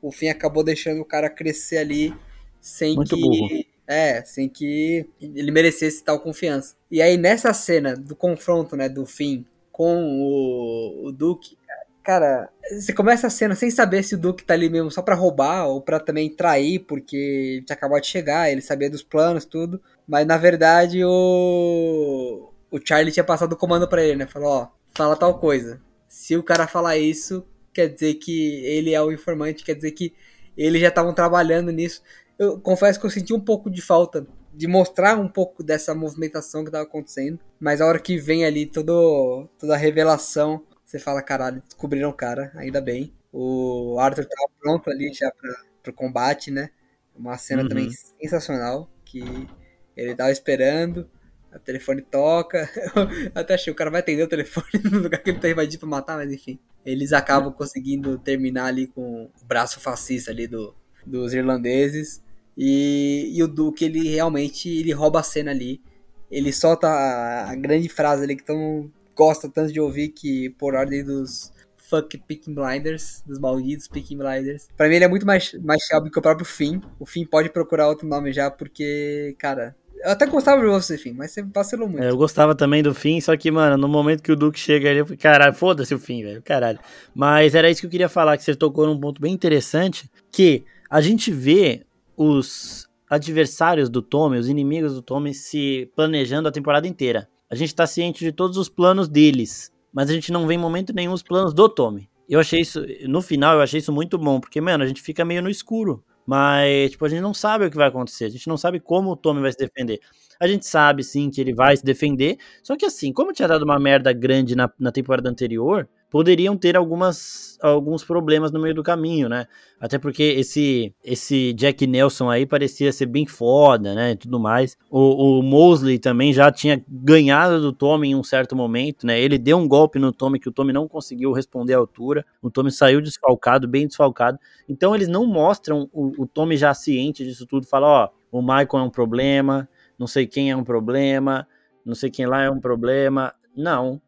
[0.00, 2.14] o fim acabou deixando o cara crescer ali
[2.60, 3.20] sem Muito que.
[3.20, 3.64] Burro.
[3.86, 6.76] É, sem que ele merecesse tal confiança.
[6.88, 11.56] E aí, nessa cena do confronto, né, do fim com o, o Duke,
[12.02, 15.14] cara, você começa a cena sem saber se o Duke tá ali mesmo só pra
[15.14, 19.80] roubar ou pra também trair, porque tinha acabado de chegar, ele sabia dos planos, tudo.
[20.06, 22.52] Mas na verdade o.
[22.70, 24.26] O Charlie tinha passado o comando pra ele, né?
[24.26, 25.80] Falou, ó, fala tal coisa.
[26.08, 30.14] Se o cara falar isso, quer dizer que ele é o informante, quer dizer que
[30.56, 32.02] eles já estavam trabalhando nisso.
[32.38, 36.62] Eu confesso que eu senti um pouco de falta de mostrar um pouco dessa movimentação
[36.62, 41.22] que estava acontecendo, mas a hora que vem ali todo, toda a revelação, você fala,
[41.22, 43.14] caralho, descobriram o cara, ainda bem.
[43.32, 46.70] O Arthur tava pronto ali já para pro combate, né?
[47.14, 47.68] Uma cena uhum.
[47.68, 49.48] também sensacional, que
[49.96, 51.08] ele tava esperando,
[51.54, 52.68] o telefone toca.
[53.32, 55.88] Até achei, o cara vai atender o telefone no lugar que ele tá invadindo pra
[55.88, 56.58] matar, mas enfim.
[56.84, 60.74] Eles acabam conseguindo terminar ali com o braço fascista ali do,
[61.06, 62.20] dos irlandeses.
[62.58, 65.80] E, e o Duke, ele realmente ele rouba a cena ali.
[66.28, 70.74] Ele solta a, a grande frase ali que tão, gosta tanto de ouvir que por
[70.74, 74.66] ordem dos fuck Picking Blinders, dos malditos Picking Blinders.
[74.74, 76.80] Pra mim ele é muito mais, mais Shelby que o próprio Finn.
[76.98, 81.12] O Finn pode procurar outro nome já, porque, cara, eu até gostava de você, Finn,
[81.14, 82.02] mas você vacilou muito.
[82.02, 84.88] É, eu gostava também do Finn, só que, mano, no momento que o Duke chega
[84.88, 86.78] ali, eu falei, caralho, foda-se o Finn, velho, caralho.
[87.14, 90.64] Mas era isso que eu queria falar, que você tocou num ponto bem interessante, que
[90.88, 91.84] a gente vê
[92.16, 97.28] os adversários do Tommy, os inimigos do Tommy, se planejando a temporada inteira.
[97.50, 100.58] A gente tá ciente de todos os planos deles, mas a gente não vê em
[100.58, 102.08] momento nenhum os planos do Tommy.
[102.28, 105.24] Eu achei isso, no final, eu achei isso muito bom, porque, mano, a gente fica
[105.24, 106.04] meio no escuro.
[106.24, 109.10] Mas, tipo, a gente não sabe o que vai acontecer, a gente não sabe como
[109.10, 109.98] o Tommy vai se defender.
[110.38, 113.64] A gente sabe, sim, que ele vai se defender, só que assim, como tinha dado
[113.64, 118.82] uma merda grande na, na temporada anterior, poderiam ter algumas, alguns problemas no meio do
[118.82, 119.46] caminho, né?
[119.80, 124.10] Até porque esse esse Jack Nelson aí parecia ser bem foda, né?
[124.10, 124.76] E tudo mais.
[124.90, 129.18] O, o Mosley também já tinha ganhado do Tommy em um certo momento, né?
[129.20, 132.26] Ele deu um golpe no Tommy que o Tommy não conseguiu responder à altura.
[132.42, 134.38] O Tommy saiu desfalcado, bem desfalcado.
[134.68, 137.66] Então eles não mostram o, o Tommy já ciente disso tudo.
[137.66, 141.46] Fala, ó, o Michael é um problema, não sei quem é um problema,
[141.84, 143.32] não sei quem lá é um problema.
[143.56, 144.00] Não,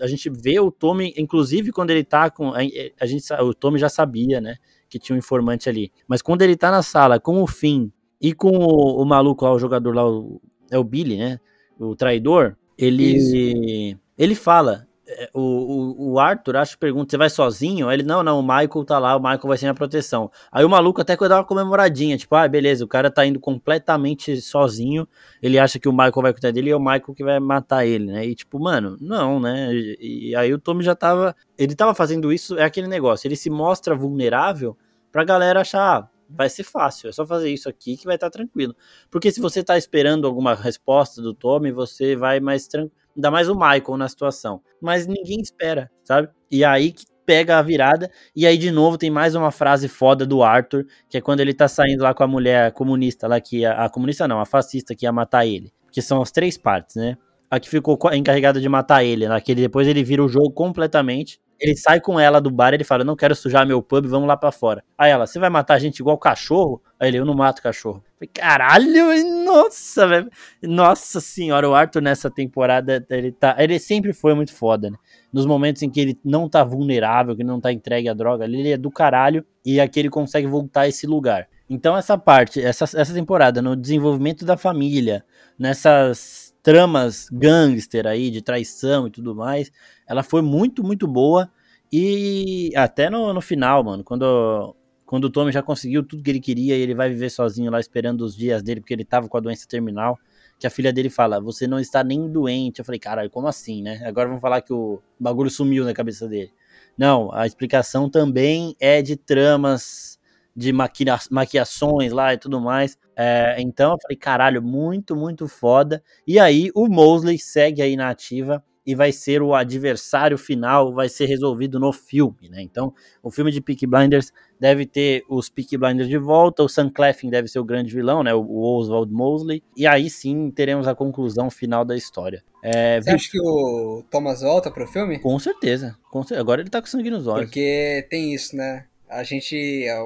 [0.00, 2.52] a gente vê o Tommy, inclusive quando ele tá com.
[2.52, 4.56] A gente, o Tommy já sabia, né?
[4.88, 5.92] Que tinha um informante ali.
[6.08, 7.88] Mas quando ele tá na sala com o Finn
[8.20, 10.40] e com o, o maluco lá, o jogador lá, o,
[10.70, 11.38] é o Billy, né?
[11.78, 13.16] O traidor, ele.
[13.16, 14.00] Isso.
[14.18, 14.88] Ele fala:
[15.32, 17.90] o, o, Arthur, acho que pergunta, você vai sozinho?
[17.90, 20.30] Ele, não, não, o Michael tá lá, o Michael vai ser minha proteção.
[20.52, 23.40] Aí o maluco até que dar uma comemoradinha, tipo, ah, beleza, o cara tá indo
[23.40, 25.08] completamente sozinho,
[25.42, 27.86] ele acha que o Michael vai cuidar dele e é o Michael que vai matar
[27.86, 28.26] ele, né?
[28.26, 29.72] E tipo, mano, não, né?
[29.72, 33.36] E, e aí o Tommy já tava, ele tava fazendo isso, é aquele negócio, ele
[33.36, 34.76] se mostra vulnerável
[35.10, 38.28] pra galera achar, ah, vai ser fácil, é só fazer isso aqui que vai estar
[38.28, 38.74] tá tranquilo.
[39.10, 43.48] Porque se você tá esperando alguma resposta do Tommy, você vai mais tranquilo Ainda mais
[43.48, 44.60] o Michael na situação.
[44.80, 46.28] Mas ninguém espera, sabe?
[46.50, 48.10] E aí que pega a virada.
[48.34, 51.52] E aí, de novo, tem mais uma frase foda do Arthur, que é quando ele
[51.52, 54.94] tá saindo lá com a mulher comunista lá, que a, a comunista não, a fascista
[54.94, 55.72] que ia matar ele.
[55.90, 57.16] Que são as três partes, né?
[57.50, 61.40] A que ficou encarregada de matar ele, naquele depois ele vira o jogo completamente.
[61.58, 64.36] Ele sai com ela do bar, ele fala: "Não quero sujar meu pub, vamos lá
[64.36, 64.84] para fora".
[64.98, 68.02] Aí ela: "Você vai matar a gente igual cachorro?" Aí ele: "Eu não mato cachorro".
[68.18, 70.30] Falei, Caralho, nossa, velho.
[70.62, 74.96] Nossa senhora, o Arthur nessa temporada, ele tá, ele sempre foi muito foda, né?
[75.32, 78.70] Nos momentos em que ele não tá vulnerável, que não tá entregue à droga, ele
[78.70, 81.46] é do caralho e aqui ele consegue voltar a esse lugar.
[81.68, 85.24] Então essa parte, essa, essa temporada no desenvolvimento da família,
[85.58, 89.70] nessas tramas gangster aí, de traição e tudo mais,
[90.08, 91.50] ela foi muito, muito boa.
[91.92, 94.74] E até no, no final, mano, quando,
[95.06, 97.78] quando o Tommy já conseguiu tudo que ele queria e ele vai viver sozinho lá
[97.78, 100.18] esperando os dias dele, porque ele tava com a doença terminal,
[100.58, 102.80] que a filha dele fala, você não está nem doente.
[102.80, 104.02] Eu falei, caralho, como assim, né?
[104.04, 106.52] Agora vamos falar que o bagulho sumiu na cabeça dele.
[106.98, 110.18] Não, a explicação também é de tramas
[110.56, 112.98] de maquia, maquiações lá e tudo mais.
[113.14, 116.02] É, então eu falei, caralho, muito, muito foda.
[116.26, 121.08] E aí o Mosley segue aí na ativa e vai ser o adversário final, vai
[121.08, 122.62] ser resolvido no filme, né?
[122.62, 126.88] Então, o filme de Peaky Blinders deve ter os Peaky Blinders de volta, o Sam
[126.90, 128.32] Cleffin deve ser o grande vilão, né?
[128.32, 132.44] O Oswald Mosley, e aí sim teremos a conclusão final da história.
[132.62, 135.18] É, Você acha que o Thomas volta pro filme?
[135.18, 136.40] Com certeza, com certeza.
[136.40, 137.46] Agora ele tá com sangue nos olhos.
[137.46, 138.86] Porque tem isso, né?
[139.08, 139.84] A gente.
[139.84, 139.96] É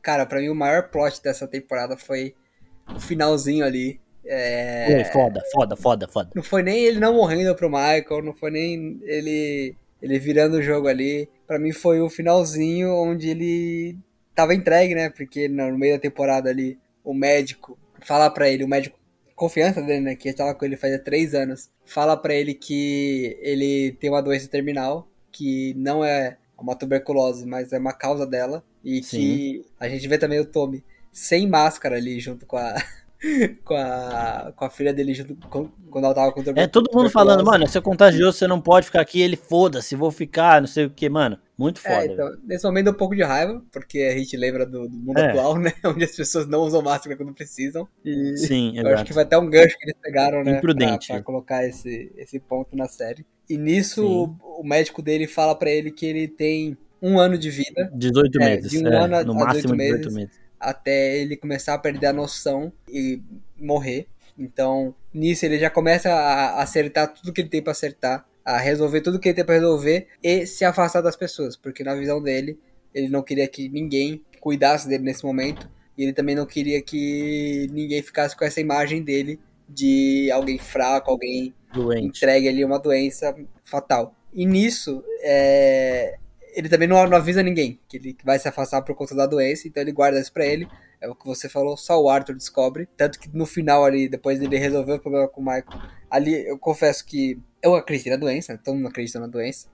[0.00, 2.34] cara, para mim o maior plot dessa temporada foi
[2.94, 4.00] o finalzinho ali.
[4.28, 5.04] É...
[5.04, 6.30] foda, foda, foda, foda.
[6.34, 10.62] Não foi nem ele não morrendo pro Michael, não foi nem ele ele virando o
[10.62, 11.28] jogo ali.
[11.46, 13.96] Para mim foi o finalzinho onde ele
[14.34, 15.10] tava entregue, né?
[15.10, 18.98] Porque no meio da temporada ali, o médico fala para ele, o médico
[19.34, 20.14] confiança dele, né?
[20.14, 24.48] Que tava com ele fazia três anos, fala para ele que ele tem uma doença
[24.48, 28.64] terminal, que não é uma tuberculose, mas é uma causa dela.
[28.84, 29.18] E Sim.
[29.18, 32.74] que a gente vê também o Tommy sem máscara ali junto com a.
[33.64, 36.42] com a, com a filha dele junto com, quando ela tava com.
[36.54, 39.20] É todo mundo falando, mano, você é contagioso, você não pode ficar aqui.
[39.20, 41.38] Ele foda-se, vou ficar, não sei o que, mano.
[41.58, 42.02] Muito é, foda.
[42.02, 44.96] É, então, nesse momento dá um pouco de raiva, porque a gente lembra do, do
[44.96, 45.30] mundo é.
[45.30, 45.72] atual, né?
[45.84, 47.88] Onde as pessoas não usam máscara quando precisam.
[48.04, 48.94] E Sim, eu exato.
[48.94, 50.58] acho que foi até um gancho que eles pegaram, né?
[50.58, 51.08] Imprudente.
[51.08, 53.26] Pra, pra colocar esse, esse ponto na série.
[53.50, 57.50] E nisso, o, o, médico dele fala para ele que ele tem um ano de
[57.50, 57.90] vida.
[57.92, 58.70] 18 é, meses.
[58.70, 60.47] De um é, ano no a máximo 18 meses, 18 meses.
[60.60, 63.22] Até ele começar a perder a noção e
[63.58, 64.06] morrer.
[64.38, 69.02] Então, nisso ele já começa a acertar tudo que ele tem para acertar a resolver
[69.02, 72.58] tudo que ele tem pra resolver e se afastar das pessoas, porque na visão dele,
[72.94, 77.68] ele não queria que ninguém cuidasse dele nesse momento, e ele também não queria que
[77.72, 79.38] ninguém ficasse com essa imagem dele
[79.68, 82.06] de alguém fraco, alguém Doente.
[82.06, 84.14] entregue ali uma doença fatal.
[84.32, 86.16] E nisso, é...
[86.54, 89.66] ele também não, não, avisa ninguém que ele vai se afastar por conta da doença,
[89.66, 90.68] então ele guarda isso pra ele.
[91.00, 92.88] É o que você falou, só o Arthur descobre.
[92.96, 96.58] Tanto que no final ali, depois dele resolver o problema com o Michael, ali eu
[96.58, 99.68] confesso que eu acreditei na doença, todo mundo acredita na doença.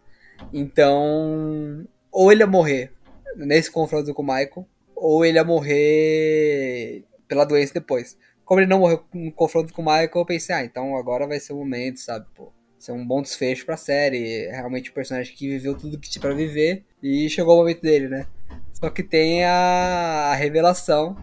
[0.52, 2.92] Então, ou ele ia morrer
[3.36, 8.18] nesse confronto com o Michael, ou ele ia morrer pela doença depois.
[8.44, 11.40] Como ele não morreu no confronto com o Michael, eu pensei, ah, então agora vai
[11.40, 12.52] ser o momento, sabe, pô.
[12.84, 14.46] Ser um bom desfecho pra série.
[14.48, 16.84] Realmente um personagem que viveu tudo que tinha pra viver.
[17.02, 18.26] E chegou o momento dele, né?
[18.74, 21.16] Só que tem a, a revelação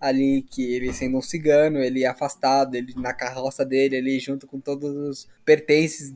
[0.00, 4.58] ali que ele sendo um cigano, ele afastado, ele na carroça dele, ali junto com
[4.58, 6.14] todos os pertences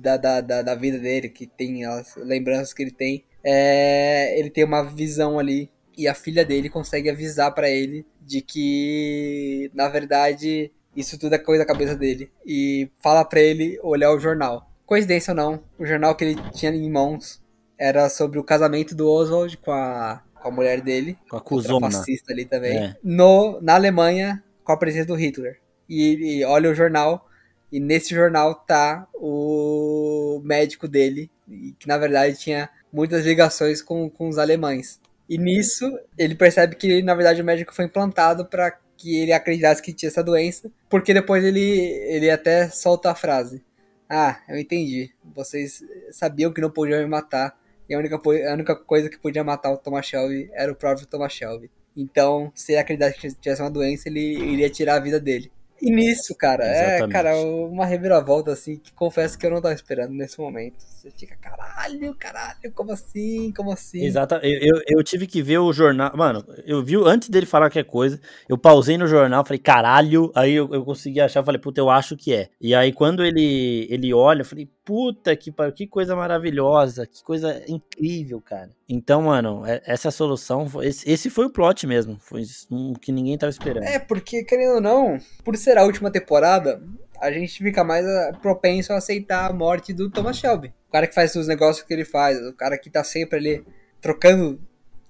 [0.00, 4.48] da, da, da, da vida dele, que tem as lembranças que ele tem, é, ele
[4.48, 9.88] tem uma visão ali e a filha dele consegue avisar para ele de que, na
[9.88, 12.30] verdade, isso tudo é coisa da cabeça dele.
[12.44, 14.70] E fala para ele olhar o jornal.
[14.86, 17.40] Coincidência ou não, o jornal que ele tinha em mãos
[17.78, 21.90] era sobre o casamento do Oswald com a com a mulher dele, com a cuzona.
[21.90, 22.96] fascista ali também, é.
[23.04, 25.60] no, na Alemanha com a presença do Hitler.
[25.88, 27.28] E, e, olha o jornal,
[27.70, 31.30] e nesse jornal tá o médico dele,
[31.78, 34.98] que na verdade tinha muitas ligações com, com os alemães.
[35.28, 35.86] E nisso,
[36.18, 40.08] ele percebe que na verdade o médico foi implantado para que ele acreditasse que tinha
[40.08, 43.64] essa doença, porque depois ele, ele até solta a frase:
[44.08, 45.10] Ah, eu entendi.
[45.34, 45.82] Vocês
[46.12, 49.72] sabiam que não podiam me matar, e a única, a única coisa que podia matar
[49.72, 51.70] o Thomas Shelby era o próprio Thomas Shelby.
[51.96, 55.50] Então, se ele acreditasse que tivesse uma doença, ele iria tirar a vida dele.
[55.82, 57.10] E nisso, cara, é, Exatamente.
[57.10, 60.76] é, cara, uma reviravolta, assim, que confesso que eu não tava esperando nesse momento.
[60.78, 64.04] Você fica, caralho, caralho, como assim, como assim?
[64.04, 67.66] Exato, eu, eu, eu, tive que ver o jornal, mano, eu vi, antes dele falar
[67.70, 71.80] qualquer coisa, eu pausei no jornal, falei, caralho, aí eu, eu consegui achar, falei, puta,
[71.80, 72.50] eu acho que é.
[72.60, 77.62] E aí, quando ele, ele olha, eu falei, puta que que coisa maravilhosa, que coisa
[77.68, 78.70] incrível, cara.
[78.88, 83.50] Então, mano, é, essa solução, esse, foi o plot mesmo, foi um que ninguém tava
[83.50, 83.84] esperando.
[83.84, 86.82] É, porque, querendo ou não, por ser a última temporada,
[87.20, 90.74] a gente fica mais ah, propenso a aceitar a morte do Thomas Shelby.
[90.88, 93.64] O cara que faz os negócios que ele faz, o cara que tá sempre ali
[94.00, 94.60] trocando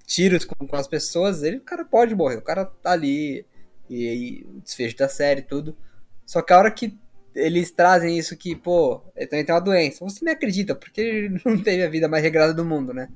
[0.05, 3.47] tiros com, com as pessoas, ele, o cara pode morrer, o cara tá ali,
[3.89, 5.75] e aí desfecho da série e tudo.
[6.23, 6.95] Só que a hora que
[7.35, 10.03] eles trazem isso que, pô, ele também tem uma doença.
[10.03, 13.09] Você nem acredita, porque ele não teve a vida mais regrada do mundo, né?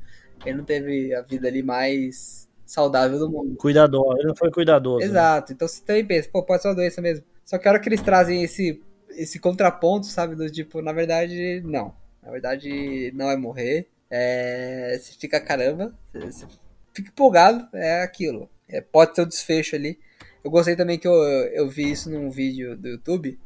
[0.45, 3.55] Ele não teve a vida ali mais saudável do mundo.
[3.57, 4.99] Cuidador, ele não foi cuidadoso.
[4.99, 5.05] Né?
[5.05, 5.51] Exato.
[5.51, 5.55] Né?
[5.55, 7.25] Então você também pensa, pô, pode ser uma doença mesmo.
[7.43, 10.35] Só que a hora que eles trazem esse, esse contraponto, sabe?
[10.35, 11.93] Do tipo, na verdade, não.
[12.23, 13.87] Na verdade, não é morrer.
[14.09, 16.45] É, você fica, caramba, você
[16.93, 18.49] fica empolgado, é aquilo.
[18.67, 19.99] É, pode ter o um desfecho ali.
[20.43, 23.39] Eu gostei também que eu, eu vi isso num vídeo do YouTube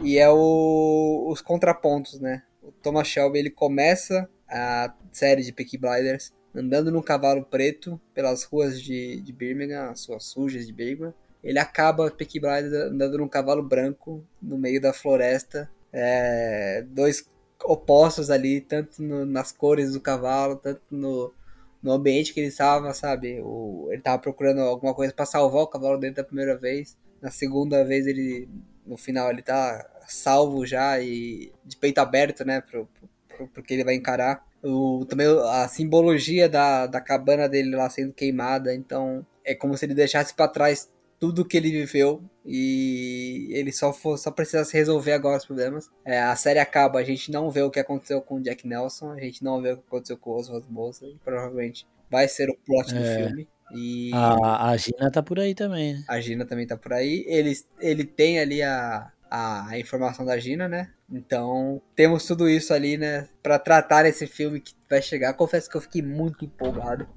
[0.00, 2.42] e é o, os contrapontos, né?
[2.62, 8.44] O Thomas Shelby ele começa a série de Peaky Blinders andando num cavalo preto pelas
[8.44, 11.14] ruas de, de Birmingham, as ruas sujas de Birmingham.
[11.42, 15.70] Ele acaba Peaky Blinders andando num cavalo branco no meio da floresta.
[15.92, 17.28] É, dois
[17.64, 21.32] opostos ali, tanto no, nas cores do cavalo, tanto no,
[21.82, 23.40] no ambiente que ele estava, sabe?
[23.42, 26.96] O, ele estava procurando alguma coisa para salvar o cavalo dele da primeira vez.
[27.20, 28.48] Na segunda vez ele
[28.90, 32.88] no final ele tá salvo já e de peito aberto, né, pro,
[33.28, 34.44] pro, pro que ele vai encarar.
[34.62, 39.86] O, também a simbologia da, da cabana dele lá sendo queimada, então é como se
[39.86, 45.12] ele deixasse para trás tudo que ele viveu e ele só for, só precisasse resolver
[45.12, 45.88] agora os problemas.
[46.04, 49.12] É, a série acaba, a gente não vê o que aconteceu com o Jack Nelson,
[49.12, 52.56] a gente não vê o que aconteceu com o Oswald Mosley, provavelmente vai ser o
[52.66, 52.98] plot é.
[52.98, 53.48] do filme.
[53.72, 56.04] E a, a Gina tá por aí também, né?
[56.08, 57.24] A Gina também tá por aí.
[57.26, 60.90] Ele, ele tem ali a, a informação da Gina, né?
[61.10, 65.34] Então, temos tudo isso ali, né, para tratar esse filme que vai chegar.
[65.34, 67.08] Confesso que eu fiquei muito empolgado.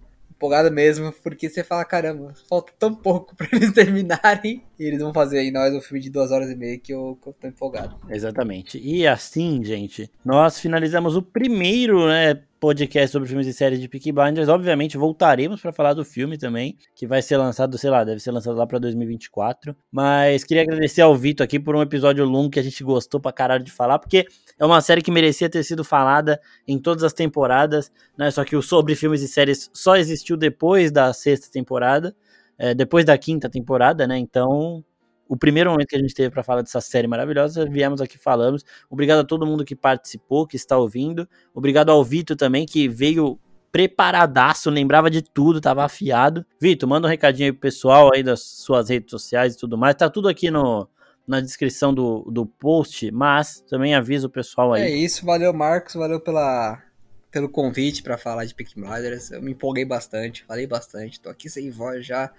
[0.43, 4.61] Empolgado mesmo, porque você fala, caramba, falta tão pouco para eles terminarem.
[4.77, 7.17] E eles vão fazer aí nós um filme de duas horas e meia que eu,
[7.23, 7.95] que eu tô empolgado.
[8.09, 8.77] Exatamente.
[8.77, 14.13] E assim, gente, nós finalizamos o primeiro, né, podcast sobre filmes e séries de Peaky
[14.13, 14.47] Blinders.
[14.47, 18.31] Obviamente, voltaremos para falar do filme também, que vai ser lançado, sei lá, deve ser
[18.31, 19.75] lançado lá para 2024.
[19.91, 23.33] Mas queria agradecer ao Vitor aqui por um episódio longo que a gente gostou pra
[23.33, 24.25] caralho de falar, porque
[24.59, 28.29] é uma série que merecia ter sido falada em todas as temporadas, né?
[28.31, 32.15] Só que o sobre filmes e séries só existiu depois da sexta temporada,
[32.57, 34.17] é, depois da quinta temporada, né?
[34.17, 34.83] Então
[35.27, 38.63] o primeiro momento que a gente teve para falar dessa série maravilhosa, viemos aqui falamos.
[38.89, 41.27] Obrigado a todo mundo que participou, que está ouvindo.
[41.53, 43.39] Obrigado ao Vitor também, que veio
[43.71, 46.45] preparadaço, lembrava de tudo, tava afiado.
[46.61, 49.95] Vitor, manda um recadinho aí pro pessoal aí das suas redes sociais e tudo mais.
[49.95, 50.87] Tá tudo aqui no,
[51.27, 54.83] na descrição do, do post, mas também avisa o pessoal aí.
[54.83, 56.81] É isso, valeu Marcos, valeu pela,
[57.31, 59.31] pelo convite para falar de Pick Mothers.
[59.31, 62.31] Eu me empolguei bastante, falei bastante, tô aqui sem voz já.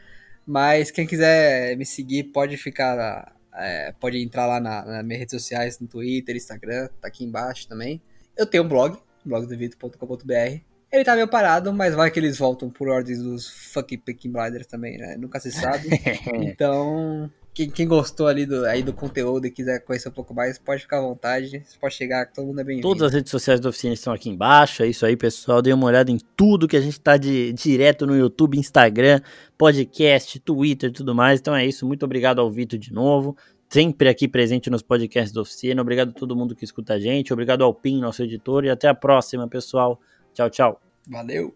[0.47, 3.35] Mas quem quiser me seguir pode ficar.
[3.57, 7.69] É, pode entrar lá na, nas minhas redes sociais, no Twitter, Instagram, tá aqui embaixo
[7.69, 8.03] também.
[8.37, 10.61] Eu tenho um blog, blogdovito.com.br.
[10.93, 14.67] Ele tá meio parado, mas vai que eles voltam por ordens dos fucking Peking Blinders
[14.67, 15.17] também, né?
[15.17, 15.89] Nunca se sabe.
[16.43, 20.59] então, quem, quem, gostou ali do, aí do conteúdo e quiser conhecer um pouco mais,
[20.59, 21.63] pode ficar à vontade.
[21.81, 22.87] Pode chegar, todo mundo é bem-vindo.
[22.87, 24.83] Todas as redes sociais da oficina estão aqui embaixo.
[24.83, 25.63] É isso aí, pessoal.
[25.63, 29.21] Dê uma olhada em tudo que a gente tá de, direto no YouTube, Instagram,
[29.57, 31.39] podcast, Twitter e tudo mais.
[31.39, 31.87] Então é isso.
[31.87, 33.37] Muito obrigado ao Vitor de novo.
[33.71, 35.81] Sempre aqui presente nos podcasts da oficina.
[35.81, 37.33] Obrigado a todo mundo que escuta a gente.
[37.33, 38.65] Obrigado ao PIN, nosso editor.
[38.65, 40.01] E até a próxima, pessoal.
[40.33, 40.81] Tchau, tchau.
[41.09, 41.55] Valeu.